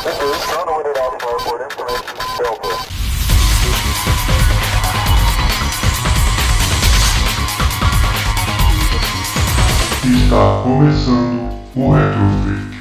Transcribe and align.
Está 0.00 0.12
começando 10.62 11.50
o 11.76 11.92
Retrofake. 11.92 12.80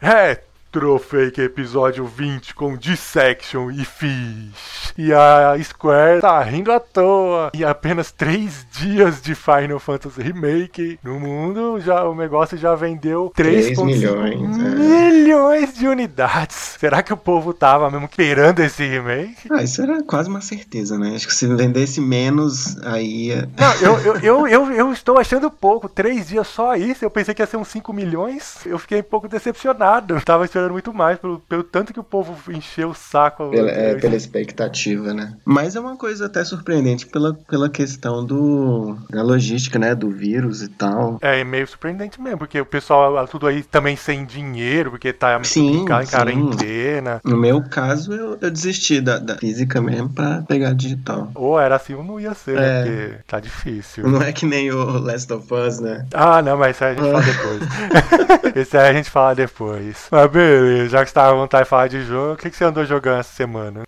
Retrofake 0.00 1.40
episódio 1.40 2.06
20 2.06 2.54
com 2.54 2.76
Dissection 2.76 3.72
e 3.72 3.84
Fish. 3.84 4.71
E 4.96 5.12
a 5.12 5.56
Square 5.62 6.20
tá 6.20 6.42
rindo 6.42 6.72
à 6.72 6.80
toa. 6.80 7.50
Em 7.54 7.64
apenas 7.64 8.10
3 8.10 8.66
dias 8.72 9.22
de 9.22 9.34
Final 9.34 9.78
Fantasy 9.78 10.20
Remake 10.22 10.98
no 11.02 11.18
mundo, 11.18 11.80
já 11.80 12.04
o 12.04 12.14
negócio 12.14 12.56
já 12.56 12.74
vendeu 12.74 13.32
3 13.34 13.66
3 13.66 13.78
milhões, 13.82 14.58
é. 14.58 15.10
milhões 15.10 15.74
de 15.74 15.86
unidades. 15.86 16.76
Será 16.78 17.02
que 17.02 17.12
o 17.12 17.16
povo 17.16 17.52
tava 17.54 17.90
mesmo 17.90 18.06
esperando 18.06 18.60
esse 18.60 18.86
remake? 18.86 19.48
Ah, 19.50 19.62
isso 19.62 19.82
era 19.82 20.02
quase 20.02 20.28
uma 20.28 20.40
certeza, 20.40 20.98
né? 20.98 21.12
Acho 21.14 21.26
que 21.26 21.34
se 21.34 21.46
vendesse 21.46 22.00
menos, 22.00 22.76
aí. 22.82 23.30
Não, 23.56 23.74
eu, 23.80 23.98
eu, 23.98 24.16
eu, 24.16 24.48
eu, 24.48 24.72
eu 24.72 24.92
estou 24.92 25.18
achando 25.18 25.50
pouco. 25.50 25.88
Três 25.88 26.28
dias 26.28 26.46
só 26.46 26.74
isso. 26.74 27.04
Eu 27.04 27.10
pensei 27.10 27.34
que 27.34 27.42
ia 27.42 27.46
ser 27.46 27.56
uns 27.56 27.68
5 27.68 27.92
milhões. 27.92 28.58
Eu 28.66 28.78
fiquei 28.78 29.00
um 29.00 29.04
pouco 29.04 29.28
decepcionado. 29.28 30.20
Tava 30.22 30.44
esperando 30.44 30.72
muito 30.72 30.92
mais, 30.92 31.18
pelo, 31.18 31.38
pelo 31.40 31.62
tanto 31.62 31.92
que 31.92 32.00
o 32.00 32.04
povo 32.04 32.36
encheu 32.52 32.90
o 32.90 32.94
saco. 32.94 33.50
Pela, 33.50 33.70
é, 33.70 33.94
pela 33.94 34.16
expectativa, 34.16 34.81
né? 34.90 35.34
Mas 35.44 35.76
é 35.76 35.80
uma 35.80 35.96
coisa 35.96 36.26
até 36.26 36.44
surpreendente 36.44 37.06
pela, 37.06 37.34
pela 37.34 37.68
questão 37.68 38.24
do, 38.24 38.96
da 39.10 39.22
logística, 39.22 39.78
né? 39.78 39.94
Do 39.94 40.10
vírus 40.10 40.62
e 40.62 40.68
tal. 40.68 41.18
É 41.20 41.42
meio 41.44 41.66
surpreendente 41.66 42.20
mesmo, 42.20 42.38
porque 42.38 42.60
o 42.60 42.66
pessoal 42.66 43.26
tudo 43.26 43.46
aí 43.46 43.62
também 43.62 43.96
sem 43.96 44.24
dinheiro, 44.24 44.90
porque 44.90 45.12
tá 45.12 45.42
Sim, 45.44 45.84
em 45.84 46.06
sim. 46.06 46.10
quarentena. 46.10 47.20
No 47.24 47.36
meu 47.36 47.62
caso, 47.62 48.12
eu, 48.12 48.38
eu 48.40 48.50
desisti 48.50 49.00
da, 49.00 49.18
da 49.18 49.36
física 49.36 49.80
mesmo 49.80 50.08
pra 50.08 50.42
pegar 50.42 50.74
digital. 50.74 51.30
Ou 51.34 51.58
era 51.58 51.76
assim 51.76 51.94
ou 51.94 52.04
não 52.04 52.20
ia 52.20 52.34
ser, 52.34 52.56
né? 52.56 52.66
É. 52.66 52.82
Porque 52.82 53.18
tá 53.26 53.40
difícil. 53.40 54.06
Não 54.08 54.22
é 54.22 54.32
que 54.32 54.46
nem 54.46 54.70
o 54.70 54.98
Last 54.98 55.32
of 55.32 55.52
Us, 55.52 55.80
né? 55.80 56.06
Ah, 56.12 56.42
não, 56.42 56.56
mas 56.56 56.76
isso 56.76 56.84
aí 56.84 56.96
a 56.96 57.00
gente 57.00 57.10
fala 57.10 57.22
depois. 57.22 58.56
Esse 58.56 58.76
aí 58.76 58.90
a 58.90 58.92
gente 58.92 59.10
fala 59.10 59.34
depois. 59.34 60.06
Mas 60.10 60.30
beleza, 60.30 60.88
já 60.90 61.02
que 61.02 61.10
você 61.10 61.14
tava 61.14 61.32
à 61.32 61.40
vontade 61.40 61.64
de 61.64 61.70
falar 61.70 61.88
de 61.88 62.02
jogo, 62.04 62.34
o 62.34 62.36
que, 62.36 62.50
que 62.50 62.56
você 62.56 62.64
andou 62.64 62.84
jogando 62.84 63.20
essa 63.20 63.34
semana? 63.34 63.82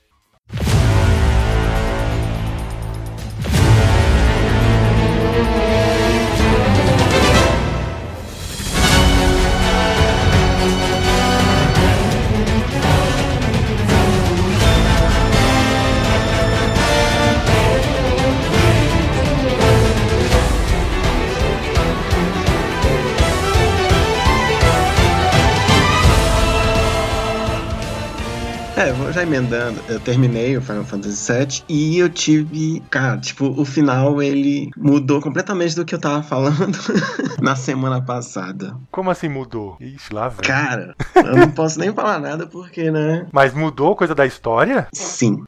É, 28.84 28.92
vou 28.92 29.03
já 29.14 29.22
emendando, 29.22 29.80
eu 29.88 30.00
terminei 30.00 30.56
o 30.56 30.60
Final 30.60 30.82
Fantasy 30.82 31.32
VII 31.32 31.62
e 31.68 31.98
eu 32.00 32.08
tive. 32.08 32.82
Cara, 32.90 33.16
tipo, 33.18 33.46
o 33.46 33.64
final 33.64 34.20
ele 34.20 34.70
mudou 34.76 35.20
completamente 35.20 35.76
do 35.76 35.84
que 35.84 35.94
eu 35.94 36.00
tava 36.00 36.20
falando 36.20 36.76
na 37.40 37.54
semana 37.54 38.02
passada. 38.02 38.76
Como 38.90 39.10
assim 39.10 39.28
mudou? 39.28 39.76
Ixi, 39.80 40.12
lá 40.12 40.28
vem. 40.28 40.40
Cara, 40.40 40.96
eu 41.14 41.36
não 41.36 41.50
posso 41.52 41.78
nem 41.78 41.92
falar 41.92 42.18
nada 42.18 42.44
porque, 42.44 42.90
né? 42.90 43.28
Mas 43.30 43.54
mudou 43.54 43.94
coisa 43.94 44.16
da 44.16 44.26
história? 44.26 44.88
Sim. 44.92 45.44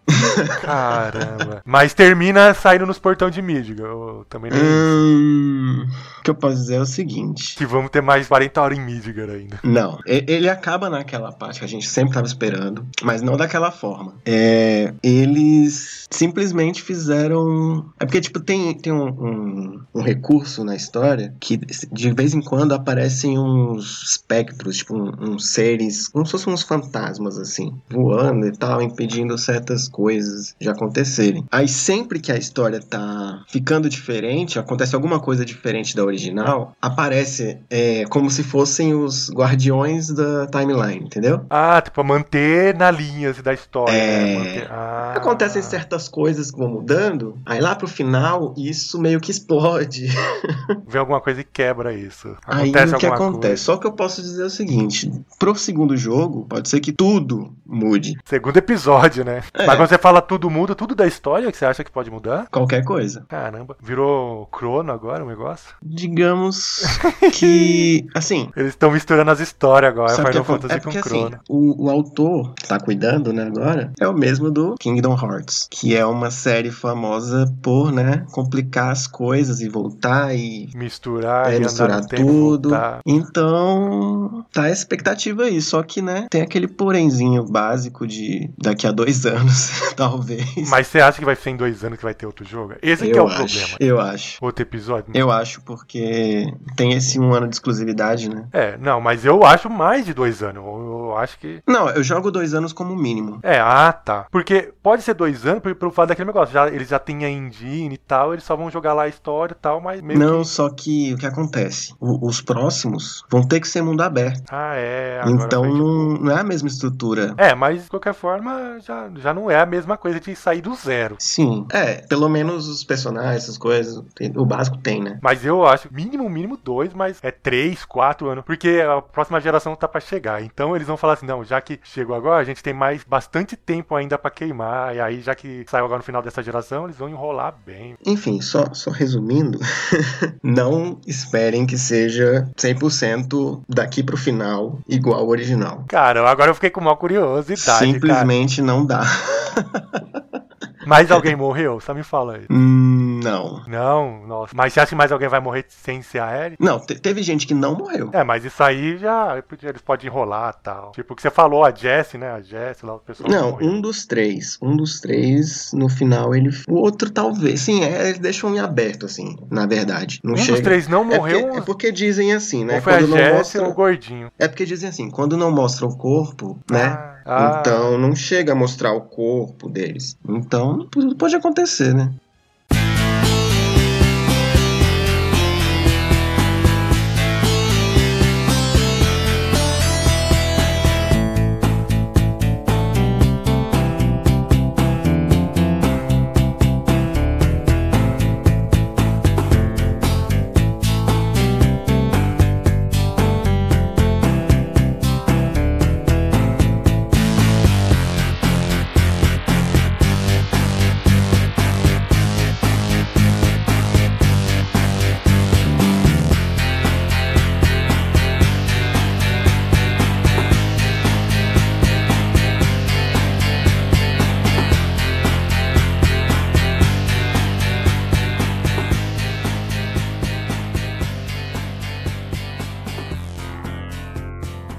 Caramba. 0.63 1.61
Mas 1.65 1.93
termina 1.93 2.55
saindo 2.55 2.87
nos 2.87 3.01
portão 3.01 3.29
de 3.29 3.43
Midgar. 3.43 3.87
Eu 3.87 4.25
também 4.29 4.53
não. 4.53 4.59
Hum, 4.61 5.87
o 6.19 6.23
que 6.23 6.31
eu 6.31 6.35
posso 6.37 6.57
dizer 6.57 6.77
é 6.77 6.81
o 6.81 6.87
seguinte. 6.87 7.57
Que 7.57 7.67
vamos 7.67 7.91
ter 7.91 8.01
mais 8.01 8.29
40 8.29 8.61
horas 8.61 8.79
em 8.79 8.81
Midgar 8.81 9.29
ainda. 9.29 9.59
Não, 9.65 9.99
ele 10.07 10.49
acaba 10.49 10.89
naquela 10.89 11.33
parte 11.33 11.59
que 11.59 11.65
a 11.65 11.69
gente 11.69 11.89
sempre 11.89 12.15
tava 12.15 12.27
esperando, 12.27 12.87
mas 13.03 13.23
não 13.23 13.37
daquela 13.37 13.56
forma. 13.71 14.15
É, 14.25 14.93
eles 15.03 16.07
simplesmente 16.11 16.83
fizeram. 16.83 17.91
É 17.99 18.05
porque, 18.05 18.21
tipo, 18.21 18.41
tem, 18.41 18.75
tem 18.75 18.93
um, 18.93 19.09
um, 19.09 19.81
um 19.95 20.01
recurso 20.01 20.65
na 20.65 20.75
história 20.75 21.35
que 21.41 21.57
de 21.57 22.13
vez 22.13 22.35
em 22.35 22.41
quando 22.41 22.73
aparecem 22.73 23.39
uns 23.39 24.03
espectros, 24.03 24.79
tipo, 24.79 24.95
uns 24.97 25.51
seres, 25.51 26.09
como 26.09 26.25
se 26.25 26.33
fossem 26.33 26.53
uns 26.53 26.63
fantasmas, 26.63 27.39
assim, 27.39 27.75
voando 27.89 28.47
e 28.47 28.53
tal, 28.53 28.83
impedindo 28.83 29.37
certas 29.39 29.89
coisas 29.89 30.55
de 30.61 30.69
acontecerem. 30.69 31.45
Aí 31.51 31.69
sempre 31.69 32.21
que 32.21 32.33
a 32.33 32.37
história 32.37 32.81
tá 32.81 33.43
ficando 33.49 33.89
diferente, 33.89 34.59
acontece 34.59 34.95
alguma 34.95 35.21
coisa 35.21 35.45
diferente 35.45 35.97
da 35.97 36.05
original, 36.05 36.75
aparece 36.81 37.59
é, 37.71 38.05
como 38.07 38.31
se 38.31 38.43
fossem 38.43 38.95
os 38.95 39.31
guardiões 39.31 40.09
da 40.11 40.47
timeline, 40.47 41.05
entendeu? 41.05 41.45
Ah, 41.51 41.81
tipo, 41.81 42.03
manter 42.05 42.75
na 42.75 42.91
linha 42.91 43.31
assim, 43.31 43.43
da 43.47 43.55
história. 43.55 43.93
É. 43.93 44.25
né? 44.27 44.39
Manter- 44.39 44.67
Ah. 44.71 45.13
Acontecem 45.17 45.63
certas 45.63 46.09
coisas 46.09 46.51
que 46.51 46.59
vão 46.59 46.69
mudando, 46.69 47.39
aí 47.47 47.61
lá 47.61 47.75
pro 47.75 47.87
final 47.89 48.53
isso 48.57 49.01
meio 49.01 49.21
que 49.21 49.31
explode. 49.31 50.09
Vê 50.87 50.99
alguma 50.99 51.21
coisa 51.21 51.41
e 51.41 51.45
quebra 51.45 51.95
isso. 51.95 52.37
Aí 52.47 52.71
Acontece 52.71 52.95
o 52.95 52.99
que 52.99 53.07
acontece? 53.07 53.41
coisa. 53.49 53.57
Só 53.63 53.77
que 53.77 53.87
eu 53.87 53.93
posso 53.93 54.21
dizer 54.21 54.43
o 54.45 54.51
seguinte: 54.51 55.11
pro 55.39 55.55
segundo 55.57 55.97
jogo, 55.97 56.45
pode 56.49 56.69
ser 56.69 56.81
que 56.81 56.93
tudo 56.93 57.53
mude. 57.65 58.15
Segundo 58.25 58.57
episódio, 58.57 59.25
né? 59.25 59.43
É. 59.55 59.65
Mas 59.67 59.77
quando 59.77 59.89
você 59.89 59.99
fala 59.99 60.21
tudo 60.21 60.51
muda, 60.51 60.75
tudo 60.75 60.95
da 60.95 61.07
história 61.07 61.51
que 61.51 61.57
você 61.57 61.65
acha 61.65 61.83
que 61.85 61.91
pode 61.91 62.11
mudar? 62.11 62.47
Qualquer 62.51 62.85
coisa. 62.85 63.25
Caramba. 63.29 63.77
Virou 63.83 64.47
crono 64.47 64.93
agora 64.93 65.25
o 65.25 65.29
negócio? 65.29 65.75
Digamos 65.83 66.83
que. 67.39 68.07
Assim. 68.15 68.51
Eles 68.57 68.71
estão 68.71 68.91
misturando 68.91 69.31
as 69.31 69.41
histórias 69.41 69.91
agora, 69.93 70.09
Sabe 70.11 70.23
o 70.23 70.25
que 70.27 70.33
Final 70.33 70.43
acon- 70.45 70.53
Fantasy 70.55 70.75
é 70.75 70.77
com 70.79 70.83
porque 70.83 70.99
assim, 70.99 71.09
crono. 71.29 71.41
o, 71.49 71.87
o 71.87 71.91
autor 71.91 72.55
que 72.55 72.67
tá 72.69 72.79
cuidando, 72.79 73.33
né, 73.37 73.45
agora, 73.47 73.93
é 74.01 74.09
o 74.09 74.13
mesmo 74.15 74.51
do 74.51 74.75
Kingdom 74.79 75.15
Hearts, 75.15 75.69
que 75.71 75.95
é 75.95 76.05
uma 76.05 76.31
série 76.31 76.71
famosa 76.71 77.53
por, 77.63 77.93
né, 77.93 78.25
complicar 78.33 78.91
as 78.91 79.07
coisas 79.07 79.61
e 79.61 79.69
voltar 79.69 80.35
e 80.35 80.69
Misturar 80.75 81.53
é, 81.53 81.57
e 81.57 81.61
misturar 81.61 82.05
tempo, 82.05 82.23
tudo. 82.27 82.71
voltar. 82.71 83.01
Então, 83.07 84.45
tá 84.53 84.63
a 84.63 84.71
expectativa 84.71 85.45
aí. 85.45 85.61
Só 85.61 85.83
que, 85.83 86.01
né, 86.03 86.27
tem 86.31 86.43
aquele 86.43 86.67
porenzinho 86.69 87.45
básico 87.45 88.07
de 88.07 88.51
daqui 88.59 88.87
a 88.87 88.93
dois 88.93 89.25
anos, 89.27 89.71
talvez. 89.97 90.69
Mas 90.69 90.87
você 90.87 91.01
acha 91.01 91.19
que 91.19 91.25
vai 91.25 91.37
ser 91.37 91.51
em 91.51 91.57
dois 91.57 91.85
anos 91.85 91.99
que 91.99 92.05
vai 92.05 92.15
ter 92.15 92.27
outro 92.27 92.45
jogo? 92.45 92.75
Esse 92.83 93.05
que 93.07 93.17
é 93.19 93.23
o 93.23 93.27
acho, 93.27 93.37
problema. 93.37 93.77
eu 93.81 94.01
acho. 94.01 94.39
Outro 94.41 94.63
episódio? 94.63 95.11
Eu 95.15 95.31
acho, 95.31 95.61
porque 95.63 96.47
tem 96.77 96.93
esse 96.93 97.19
um 97.19 97.33
ano 97.33 97.49
de 97.49 97.55
exclusividade, 97.57 98.29
né? 98.29 98.47
É, 98.53 98.77
não, 98.79 99.01
mas 99.01 99.25
eu 99.25 99.45
acho 99.45 99.69
mais 99.69 100.05
de 100.05 100.15
dois 100.15 100.43
anos. 100.43 100.57
Eu, 100.65 101.07
eu 101.07 101.17
acho 101.17 101.39
que. 101.39 101.61
Não, 101.67 101.89
eu 101.91 102.03
jogo 102.03 102.31
dois 102.31 102.55
anos 102.55 102.73
como 102.73 102.95
mínimo. 102.97 103.26
É, 103.43 103.59
ah, 103.61 103.93
tá. 103.93 104.27
Porque 104.31 104.73
pode 104.83 105.03
ser 105.03 105.15
dois 105.15 105.47
anos, 105.47 105.63
pelo, 105.63 105.91
fato 105.91 106.09
daquele 106.09 106.27
negócio. 106.27 106.53
Já, 106.53 106.69
eles 106.69 106.89
já 106.89 106.99
têm 106.99 107.25
a 107.25 107.31
engine 107.31 107.95
e 107.95 107.99
tal, 107.99 108.33
eles 108.33 108.45
só 108.45 108.57
vão 108.57 108.71
jogar 108.71 108.93
lá 108.95 109.05
a 109.05 109.09
história 109.09 109.53
e 109.53 109.57
tal, 109.61 109.81
mas 109.81 110.01
meio 110.01 110.19
Não, 110.19 110.41
que. 110.43 110.49
só 110.49 110.69
que 110.71 111.15
o 111.15 111.19
que 111.19 111.27
acontece? 111.27 111.95
O- 112.01 112.27
os 112.27 112.41
próximos 112.41 113.25
vão 113.31 113.43
ter 113.43 113.61
que 113.61 113.69
ser 113.69 113.83
mundo 113.83 114.03
aberto. 114.03 114.43
Ah, 114.51 114.75
é. 114.77 115.21
então 115.27 115.65
não, 115.65 116.15
não 116.15 116.37
é 116.37 116.41
a 116.41 116.45
mesma 116.45 116.69
estrutura. 116.69 117.35
É, 117.37 117.55
mas 117.55 117.85
de 117.85 117.91
qualquer 117.91 118.15
forma 118.15 118.79
já, 118.81 119.09
já 119.17 119.33
não 119.35 119.51
é 119.51 119.59
a 119.61 119.67
mesma 119.67 119.97
coisa 119.97 120.19
de 120.21 120.35
sair 120.37 120.61
do 120.61 120.75
zero. 120.75 121.17
Sim. 121.19 121.67
É, 121.73 121.95
pelo 122.07 122.29
menos 122.29 122.69
os 122.69 122.85
personagens, 122.85 123.43
essas 123.43 123.59
coisas, 123.59 124.03
o 124.35 124.45
básico 124.45 124.77
tem, 124.79 125.03
né? 125.03 125.19
Mas 125.23 125.45
eu 125.45 125.67
acho 125.67 125.89
mínimo, 125.93 126.29
mínimo 126.29 126.57
dois, 126.63 126.93
mas 126.93 127.19
é 127.23 127.31
três, 127.31 127.85
quatro 127.85 128.29
anos. 128.29 128.45
Porque 128.45 128.83
a 128.87 129.01
próxima 129.01 129.41
geração 129.41 129.75
tá 129.75 129.87
pra 129.89 130.01
chegar. 130.01 130.43
Então 130.43 130.75
eles 130.75 130.87
vão 130.89 130.97
falar 130.97 131.15
assim: 131.15 131.27
não, 131.27 131.45
já 131.45 131.61
que 131.61 131.79
chegou 131.83 132.15
agora, 132.17 132.41
a 132.41 132.45
gente 132.45 132.63
tem 132.63 132.75
mais 132.75 133.05
bastante 133.07 133.57
tempo 133.57 133.95
ainda 133.95 134.19
pra 134.19 134.31
queimar. 134.31 134.95
E 134.95 135.01
aí, 135.01 135.21
já 135.21 135.35
que 135.35 135.65
saiu 135.69 135.85
agora 135.85 135.99
no 135.99 136.05
final 136.05 136.23
dessa 136.23 136.43
geração, 136.43 136.85
eles 136.85 136.97
vão 136.97 137.09
enrolar 137.09 137.55
bem. 137.65 137.97
Enfim, 138.05 138.41
só, 138.41 138.73
só 138.73 138.91
resumindo, 138.91 139.59
não 140.43 141.01
esperem 141.07 141.67
que 141.67 141.79
seja 141.79 142.49
100% 142.57 143.63
daqui 143.69 144.03
pro 144.03 144.17
final 144.17 144.79
igual 144.89 145.21
ao 145.21 145.29
original. 145.29 145.85
Cara, 145.89 146.29
agora 146.29 146.51
eu 146.51 146.55
fiquei 146.55 146.71
com 146.71 146.81
uma 146.81 146.97
curiosidade. 146.97 147.65
Cara. 147.65 147.79
Simplesmente 147.79 148.63
não 148.63 148.85
dá. 148.85 149.03
Mas 150.87 151.11
alguém 151.11 151.35
morreu? 151.37 151.81
Só 151.81 151.93
me 151.93 152.03
fala 152.03 152.37
aí. 152.37 152.47
Hum, 152.51 153.21
Não. 153.23 153.63
Não, 153.67 154.27
nossa. 154.27 154.53
Mas 154.55 154.73
você 154.73 154.81
acha 154.81 154.91
que 154.91 154.95
mais 154.95 155.11
alguém 155.11 155.29
vai 155.29 155.41
morrer 155.41 155.65
sem 155.69 156.01
ser 156.03 156.21
a 156.21 156.45
Ellie? 156.47 156.57
Não, 156.61 156.79
te- 156.79 156.95
teve 156.99 157.23
gente 157.23 157.47
que 157.47 157.55
não 157.55 157.75
morreu. 157.75 158.11
É, 158.13 158.23
mas 158.23 158.45
isso 158.45 158.63
aí 158.63 158.97
já. 158.99 159.43
Eles 159.63 159.83
podem 159.83 160.07
enrolar 160.09 160.55
e 160.59 160.63
tal. 160.63 160.93
Tipo, 160.93 161.13
o 161.13 161.17
que 161.17 161.23
você 161.23 161.31
falou, 161.31 161.65
a 161.65 161.71
Jessie, 161.71 162.19
né? 162.19 162.31
A 162.31 162.41
Jessie 162.41 162.87
lá, 162.87 162.95
o 162.95 162.99
pessoal. 163.01 163.29
Não, 163.29 163.59
um 163.61 163.81
dos 163.81 164.07
três. 164.07 164.59
Um 164.63 164.77
dos 164.77 165.01
três, 165.01 165.73
no 165.73 165.89
final, 165.89 166.35
ele. 166.35 166.51
O 166.69 166.75
outro, 166.75 167.11
talvez. 167.11 167.61
Sim, 167.61 167.83
é, 167.85 168.09
eles 168.09 168.19
deixam 168.19 168.55
em 168.55 168.61
aberto, 168.61 169.07
assim, 169.07 169.37
na 169.51 169.67
verdade. 169.67 170.21
Não 170.23 170.35
Um 170.35 170.37
chega. 170.37 170.53
dos 170.53 170.61
três 170.61 170.89
não 170.89 171.03
É 171.13 171.17
morreu. 171.19 171.41
porque, 171.47 171.59
é 171.59 171.61
porque 171.63 171.93
dizem 171.93 172.33
assim, 172.33 172.65
né? 172.65 172.77
ou 172.77 172.83
foi 172.83 172.95
a 172.95 172.99
Quando 172.99 173.09
não 173.11 173.17
Jessie 173.17 173.35
mostra. 173.37 173.63
ou 173.65 173.71
o 173.71 173.75
gordinho. 173.75 174.31
É 174.39 174.47
porque 174.49 174.65
dizem 174.65 174.89
assim, 174.89 175.11
quando 175.11 175.37
não 175.37 175.51
mostra 175.51 175.87
o 175.87 175.97
corpo, 175.97 176.59
né? 176.71 177.16
Ah, 177.27 177.59
Então 177.61 177.99
não 177.99 178.15
chega 178.15 178.53
a 178.53 178.57
mostrar 178.57 178.93
o 178.93 179.01
corpo 179.03 179.69
deles. 179.69 180.17
Então 180.29 180.89
pode 181.19 181.35
acontecer, 181.35 181.93
né? 181.95 182.15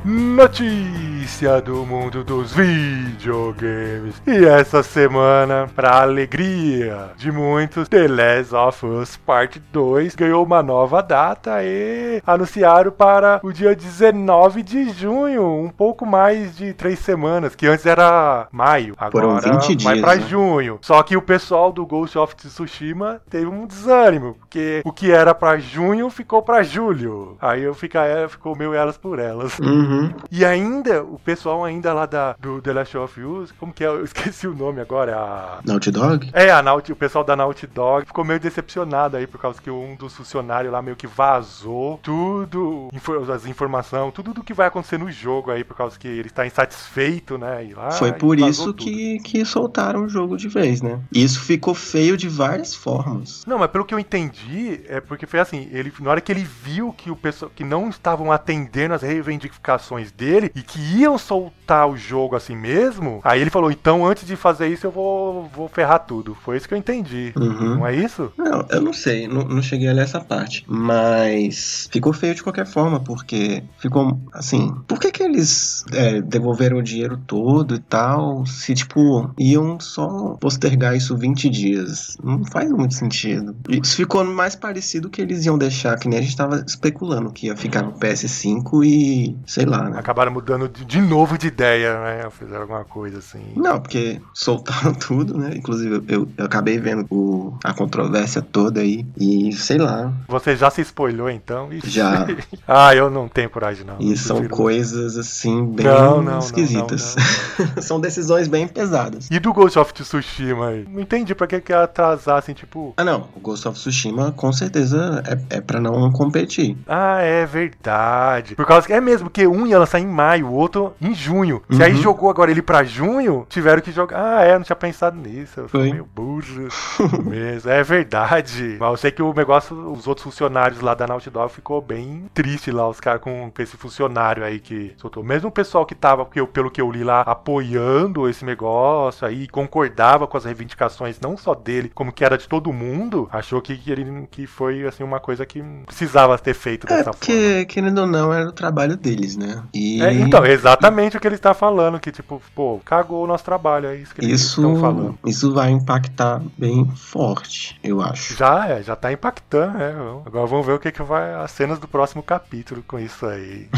Nutty! 0.07 1.06
Notícia 1.37 1.61
do 1.61 1.85
mundo 1.85 2.23
dos 2.23 2.51
videogames. 2.51 4.19
E 4.25 4.43
essa 4.43 4.81
semana, 4.81 5.69
pra 5.75 6.01
alegria 6.01 7.11
de 7.15 7.31
muitos, 7.31 7.87
The 7.87 8.07
Last 8.07 8.55
of 8.55 8.85
Us 8.87 9.17
Part 9.17 9.61
2 9.71 10.15
ganhou 10.15 10.43
uma 10.43 10.63
nova 10.63 11.03
data 11.03 11.63
e 11.63 12.23
anunciaram 12.25 12.89
para 12.89 13.39
o 13.43 13.53
dia 13.53 13.75
19 13.75 14.63
de 14.63 14.89
junho, 14.89 15.45
um 15.45 15.69
pouco 15.69 16.07
mais 16.07 16.57
de 16.57 16.73
três 16.73 16.97
semanas, 16.97 17.53
que 17.53 17.67
antes 17.67 17.85
era 17.85 18.47
maio, 18.51 18.95
Foram 19.11 19.37
agora 19.37 19.59
20 19.59 19.83
vai 19.83 19.93
dias, 19.93 20.05
pra 20.05 20.15
né? 20.15 20.27
junho. 20.27 20.79
Só 20.81 21.03
que 21.03 21.15
o 21.15 21.21
pessoal 21.21 21.71
do 21.71 21.85
Ghost 21.85 22.17
of 22.17 22.35
Tsushima 22.35 23.21
teve 23.29 23.45
um 23.45 23.67
desânimo, 23.67 24.33
porque 24.39 24.81
o 24.83 24.91
que 24.91 25.11
era 25.11 25.35
pra 25.35 25.59
junho 25.59 26.09
ficou 26.09 26.41
pra 26.41 26.63
julho. 26.63 27.37
Aí 27.39 27.61
eu 27.61 27.75
fica, 27.75 28.27
ficou 28.27 28.57
meio 28.57 28.73
elas 28.73 28.97
por 28.97 29.19
elas. 29.19 29.59
Uhum. 29.59 30.11
E 30.31 30.43
ainda, 30.43 31.03
o 31.03 31.19
pessoal 31.27 31.65
ainda 31.65 31.93
lá 31.93 32.05
da, 32.05 32.37
do 32.39 32.61
The 32.61 32.71
Last 32.71 32.97
of 32.97 33.21
Us, 33.21 33.51
como 33.59 33.73
que 33.73 33.83
é? 33.83 33.87
Eu 33.87 34.05
esqueci 34.07 34.47
o 34.47 34.55
nome 34.55 34.79
agora, 34.79 35.17
a... 35.17 35.59
Naughty 35.65 35.91
Dog? 35.91 36.29
É, 36.31 36.49
a 36.49 36.61
Naughty, 36.61 36.93
o 36.93 36.95
pessoal 36.95 37.21
da 37.21 37.35
Naughty 37.35 37.67
Dog 37.67 38.05
ficou 38.05 38.23
meio 38.23 38.39
decepcionado 38.39 39.17
aí 39.17 39.27
por 39.27 39.37
causa 39.37 39.61
que 39.61 39.69
um 39.69 39.97
dos 39.97 40.15
funcionários 40.15 40.71
lá 40.71 40.81
meio 40.81 40.95
que 40.95 41.05
vazou 41.05 41.99
tudo, 42.01 42.87
as 43.33 43.45
informações, 43.45 44.13
tudo 44.13 44.33
do 44.33 44.41
que 44.41 44.53
vai 44.53 44.67
acontecer 44.67 44.97
no 44.97 45.11
jogo 45.11 45.51
aí 45.51 45.65
por 45.65 45.75
causa 45.75 45.99
que 45.99 46.07
ele 46.07 46.29
está 46.29 46.47
insatisfeito, 46.47 47.37
né? 47.37 47.65
E 47.65 47.73
lá, 47.73 47.91
Foi 47.91 48.13
por 48.13 48.39
isso 48.39 48.67
tudo. 48.67 48.85
que, 48.85 49.19
que 49.19 49.43
soltaram 49.43 50.05
o 50.05 50.09
jogo 50.09 50.37
de 50.37 50.47
vez, 50.47 50.81
né? 50.81 50.97
Isso 51.11 51.41
ficou 51.41 51.73
feio 51.73 52.15
de 52.15 52.29
várias 52.29 52.73
formas. 52.73 53.43
Não, 53.45 53.59
mas 53.59 53.69
pelo 53.69 53.83
que 53.83 53.93
eu 53.93 53.99
entendi, 53.99 54.79
é 54.87 55.01
porque 55.01 55.25
foi 55.25 55.41
assim, 55.41 55.67
ele, 55.73 55.91
na 55.99 56.09
hora 56.09 56.21
que 56.21 56.31
ele 56.31 56.47
viu 56.63 56.93
que 56.93 57.11
o 57.11 57.17
pessoal 57.17 57.51
que 57.53 57.65
não 57.65 57.89
estavam 57.89 58.31
atendendo 58.31 58.93
as 58.93 59.01
reivindicações 59.01 60.09
dele 60.09 60.49
e 60.55 60.61
que 60.61 60.79
iam 60.79 61.16
soltar 61.17 61.87
o 61.87 61.97
jogo 61.97 62.35
assim 62.35 62.55
mesmo, 62.55 63.19
aí 63.23 63.41
ele 63.41 63.49
falou, 63.49 63.71
então 63.71 64.05
antes 64.05 64.25
de 64.25 64.35
fazer 64.35 64.67
isso 64.67 64.87
eu 64.87 64.91
vou, 64.91 65.49
vou 65.53 65.67
ferrar 65.67 65.99
tudo. 65.99 66.35
Foi 66.35 66.57
isso 66.57 66.67
que 66.67 66.73
eu 66.73 66.77
entendi. 66.77 67.33
Uhum. 67.35 67.75
Não 67.77 67.87
é 67.87 67.95
isso? 67.95 68.31
Não, 68.37 68.65
eu 68.69 68.81
não 68.81 68.93
sei, 68.93 69.27
não, 69.27 69.43
não 69.43 69.61
cheguei 69.61 69.89
a 69.89 69.93
ler 69.93 70.03
essa 70.03 70.19
parte. 70.19 70.63
Mas 70.67 71.89
ficou 71.91 72.13
feio 72.13 72.35
de 72.35 72.43
qualquer 72.43 72.65
forma, 72.65 72.99
porque 72.99 73.63
ficou 73.77 74.19
assim. 74.33 74.73
Por 74.87 74.99
que, 74.99 75.11
que 75.11 75.23
eles 75.23 75.83
é, 75.93 76.21
devolveram 76.21 76.77
o 76.77 76.83
dinheiro 76.83 77.17
todo 77.17 77.75
e 77.75 77.79
tal? 77.79 78.45
Se, 78.45 78.73
tipo, 78.73 79.31
iam 79.37 79.79
só 79.79 80.35
postergar 80.39 80.95
isso 80.95 81.15
20 81.17 81.49
dias. 81.49 82.17
Não 82.23 82.43
faz 82.45 82.71
muito 82.71 82.93
sentido. 82.93 83.55
Isso 83.69 83.95
ficou 83.95 84.23
mais 84.23 84.55
parecido 84.55 85.09
que 85.09 85.21
eles 85.21 85.45
iam 85.45 85.57
deixar, 85.57 85.97
que 85.97 86.07
nem 86.07 86.19
a 86.19 86.21
gente 86.21 86.35
tava 86.35 86.63
especulando, 86.65 87.31
que 87.31 87.47
ia 87.47 87.55
ficar 87.55 87.83
no 87.83 87.93
PS5 87.93 88.85
e. 88.85 89.35
sei 89.45 89.65
lá, 89.65 89.89
né? 89.89 89.99
Acabaram 89.99 90.31
mudando 90.31 90.67
de, 90.67 90.85
de 90.85 91.01
novo 91.07 91.37
de 91.37 91.47
ideia, 91.47 91.99
né? 91.99 92.29
Fizeram 92.31 92.61
alguma 92.61 92.83
coisa 92.83 93.19
assim. 93.19 93.41
Não, 93.55 93.79
porque 93.79 94.21
soltaram 94.33 94.93
tudo, 94.95 95.37
né? 95.37 95.51
Inclusive, 95.55 96.03
eu, 96.07 96.27
eu 96.37 96.45
acabei 96.45 96.77
vendo 96.79 97.05
o, 97.09 97.57
a 97.63 97.73
controvérsia 97.73 98.41
toda 98.41 98.81
aí. 98.81 99.05
E 99.19 99.51
sei 99.53 99.77
lá. 99.77 100.11
Você 100.27 100.55
já 100.55 100.69
se 100.69 100.81
spoilou 100.81 101.29
então? 101.29 101.71
Ixi. 101.73 101.89
Já. 101.89 102.27
ah, 102.67 102.93
eu 102.95 103.09
não 103.09 103.27
tenho 103.27 103.49
coragem 103.49 103.85
não. 103.85 103.95
E 103.99 104.15
são 104.17 104.37
prefiro- 104.37 104.55
coisas 104.55 105.17
assim 105.17 105.65
bem 105.65 105.85
Não, 105.85 106.21
não, 106.21 106.39
esquisitas. 106.39 107.15
são 107.81 107.99
decisões 107.99 108.47
bem 108.47 108.67
pesadas. 108.67 109.29
E 109.31 109.39
do 109.39 109.53
Ghost 109.53 109.77
of 109.79 109.93
Tsushima 109.93 110.67
aí? 110.69 110.85
Não 110.89 111.01
entendi 111.01 111.33
pra 111.33 111.47
que 111.47 111.59
que 111.61 111.73
atrasar 111.73 112.37
assim, 112.37 112.53
tipo, 112.53 112.93
Ah, 112.97 113.03
não. 113.03 113.27
O 113.35 113.39
Ghost 113.39 113.67
of 113.67 113.77
Tsushima 113.79 114.31
com 114.31 114.51
certeza 114.51 115.23
é, 115.49 115.57
é 115.57 115.61
para 115.61 115.79
não 115.79 116.11
competir. 116.11 116.77
Ah, 116.87 117.21
é 117.21 117.45
verdade. 117.45 118.55
Por 118.55 118.65
causa 118.65 118.85
que 118.87 118.93
é 118.93 118.99
mesmo 119.01 119.29
que 119.29 119.47
um 119.47 119.65
ia 119.65 119.79
lançar 119.79 119.99
em 119.99 120.05
maio, 120.07 120.47
o 120.47 120.53
outro 120.53 120.93
em 121.01 121.13
junho. 121.13 121.61
Se 121.69 121.81
aí 121.83 121.93
Uhum. 121.93 122.01
jogou 122.01 122.29
agora 122.29 122.51
ele 122.51 122.61
pra 122.61 122.83
junho, 122.83 123.45
tiveram 123.49 123.81
que 123.81 123.91
jogar. 123.91 124.37
Ah, 124.39 124.43
é, 124.43 124.55
não 124.57 124.63
tinha 124.63 124.75
pensado 124.75 125.17
nisso. 125.17 125.59
Eu 125.61 125.69
fui 125.69 125.91
meio 125.91 126.05
burro 126.05 126.37
mesmo. 127.25 127.69
É 127.71 127.83
verdade. 127.83 128.77
Mas 128.79 128.89
eu 128.91 128.97
sei 128.97 129.11
que 129.11 129.21
o 129.21 129.33
negócio, 129.33 129.75
os 129.91 130.07
outros 130.07 130.23
funcionários 130.23 130.81
lá 130.81 130.93
da 130.93 131.07
Naughty 131.07 131.29
Dog 131.29 131.51
ficou 131.51 131.81
bem 131.81 132.25
triste 132.33 132.71
lá, 132.71 132.87
os 132.87 132.99
caras 132.99 133.21
com, 133.21 133.51
com 133.55 133.61
esse 133.61 133.77
funcionário 133.77 134.43
aí 134.43 134.59
que 134.59 134.93
soltou. 134.97 135.23
Mesmo 135.23 135.49
o 135.49 135.51
pessoal 135.51 135.85
que 135.85 135.95
tava, 135.95 136.25
porque 136.25 136.39
eu- 136.39 136.47
pelo 136.47 136.69
que 136.71 136.81
eu 136.81 136.91
li 136.91 137.03
lá, 137.03 137.21
apoiando 137.21 138.29
esse 138.29 138.45
negócio 138.45 139.25
aí, 139.27 139.47
concordava 139.47 140.27
com 140.27 140.37
as 140.37 140.45
reivindicações, 140.45 141.19
não 141.19 141.35
só 141.37 141.53
dele, 141.55 141.91
como 141.93 142.11
que 142.11 142.23
era 142.23 142.37
de 142.37 142.47
todo 142.47 142.71
mundo, 142.71 143.27
achou 143.31 143.61
que, 143.61 143.75
que 143.77 143.91
ele 143.91 144.27
que 144.29 144.45
foi 144.47 144.85
assim 144.85 145.03
uma 145.03 145.19
coisa 145.19 145.45
que 145.45 145.61
precisava 145.85 146.37
ter 146.37 146.53
feito 146.53 146.85
É, 146.85 146.89
dessa 146.89 147.05
forma. 147.05 147.17
porque, 147.19 147.65
querendo 147.65 147.99
ou 148.01 148.07
não, 148.07 148.33
era 148.33 148.47
o 148.47 148.51
trabalho 148.51 148.95
deles, 148.97 149.35
né? 149.37 149.63
E 149.73 150.01
É, 150.01 150.13
então, 150.13 150.43
é 150.43 150.53
exatamente 150.87 151.17
o 151.17 151.19
que 151.19 151.27
ele 151.27 151.35
está 151.35 151.53
falando, 151.53 151.99
que 151.99 152.11
tipo, 152.11 152.41
pô, 152.55 152.79
cagou 152.83 153.23
o 153.23 153.27
nosso 153.27 153.43
trabalho, 153.43 153.87
é 153.87 153.95
isso 153.95 154.13
que 154.13 154.21
eles 154.21 154.41
isso, 154.41 154.61
estão 154.61 154.79
falando. 154.79 155.17
isso 155.25 155.53
vai 155.53 155.69
impactar 155.71 156.41
bem 156.57 156.89
forte, 156.95 157.79
eu 157.83 158.01
acho. 158.01 158.35
Já 158.35 158.67
é, 158.67 158.83
já 158.83 158.95
tá 158.95 159.11
impactando, 159.11 159.77
né? 159.77 159.93
Agora 160.25 160.47
vamos 160.47 160.65
ver 160.65 160.73
o 160.73 160.79
que, 160.79 160.91
que 160.91 161.03
vai 161.03 161.33
as 161.35 161.51
cenas 161.51 161.79
do 161.79 161.87
próximo 161.87 162.23
capítulo 162.23 162.83
com 162.87 162.99
isso 162.99 163.25
aí. 163.25 163.67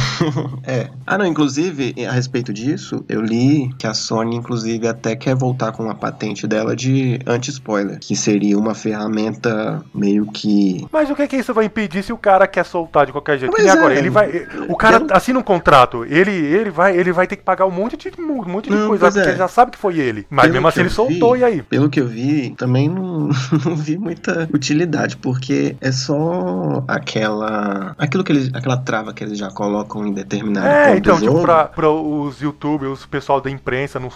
É. 0.64 0.90
Ah, 1.08 1.18
não, 1.18 1.26
inclusive, 1.26 1.96
a 2.06 2.12
respeito 2.12 2.54
disso, 2.54 3.04
eu 3.08 3.22
li 3.22 3.74
que 3.78 3.88
a 3.88 3.94
Sony, 3.94 4.36
inclusive, 4.36 4.88
até 4.88 5.16
quer 5.16 5.34
voltar 5.34 5.72
com 5.72 5.84
uma 5.84 5.96
patente 5.96 6.46
dela 6.46 6.76
de 6.76 7.20
anti-spoiler, 7.26 7.98
que 8.00 8.16
seria 8.16 8.58
uma 8.58 8.76
ferramenta 8.76 9.84
meio 9.94 10.26
que. 10.26 10.86
Mas 10.92 11.10
o 11.10 11.16
que 11.16 11.28
que 11.28 11.38
isso 11.38 11.54
vai 11.54 11.66
impedir 11.66 12.04
se 12.04 12.14
o 12.14 12.18
cara 12.18 12.46
quer 12.48 12.66
soltar 12.66 13.06
de 13.06 13.12
qualquer 13.12 13.40
jeito? 13.40 13.52
Mas 13.52 13.64
nem 13.64 13.74
é. 13.74 13.78
agora, 13.78 13.96
ele 13.96 14.10
vai. 14.10 14.48
O 14.68 14.76
cara 14.76 15.06
assina 15.12 15.40
um 15.40 15.44
contrato, 15.44 16.06
ele, 16.06 16.32
ele, 16.32 16.70
vai, 16.70 16.89
ele 16.96 17.12
vai 17.12 17.28
ter 17.28 17.36
que 17.36 17.44
pagar 17.44 17.66
um 17.66 17.72
monte 17.72 17.98
de, 17.98 18.12
um 18.22 18.44
monte 18.46 18.70
de 18.70 18.76
Não, 18.76 18.88
coisa, 18.88 19.06
porque 19.12 19.20
é. 19.20 19.30
ele 19.32 19.38
já 19.38 19.48
sabe 19.48 19.72
que 19.72 19.78
foi 19.78 19.98
ele. 20.00 20.26
Mas 20.30 20.44
Pelo 20.44 20.54
mesmo 20.54 20.68
assim 20.68 20.80
ele 20.82 20.90
soltou, 20.90 21.34
vi- 21.34 21.40
e 21.40 21.44
aí? 21.44 21.62
Pelo 21.64 21.90
que 21.90 22.00
eu 22.00 22.08
vi, 22.08 22.52
também 22.58 22.88
não, 22.90 23.30
não 23.66 23.76
vi 23.76 23.98
muita 23.98 24.48
utilidade, 24.54 25.18
porque 25.18 25.76
é 25.82 25.92
só 25.92 26.84
aquela. 26.88 27.96
aquilo 27.98 28.24
que 28.24 28.32
eles. 28.32 28.50
aquela 28.54 28.78
trava 28.78 29.14
que 29.14 29.24
eles 29.24 29.38
já 29.38 29.50
colocam 29.52 30.06
em 30.08 30.14
determinado 30.14 30.68
É, 30.68 30.98
então, 30.98 31.16
tipo, 31.16 31.26
jogo. 31.32 31.42
pra, 31.42 31.66
pra 31.66 31.90
os 31.90 32.42
youtubers, 32.42 33.04
o 33.04 33.08
pessoal 33.10 33.42
da 33.42 33.50
imprensa 33.50 34.00
não, 34.00 34.10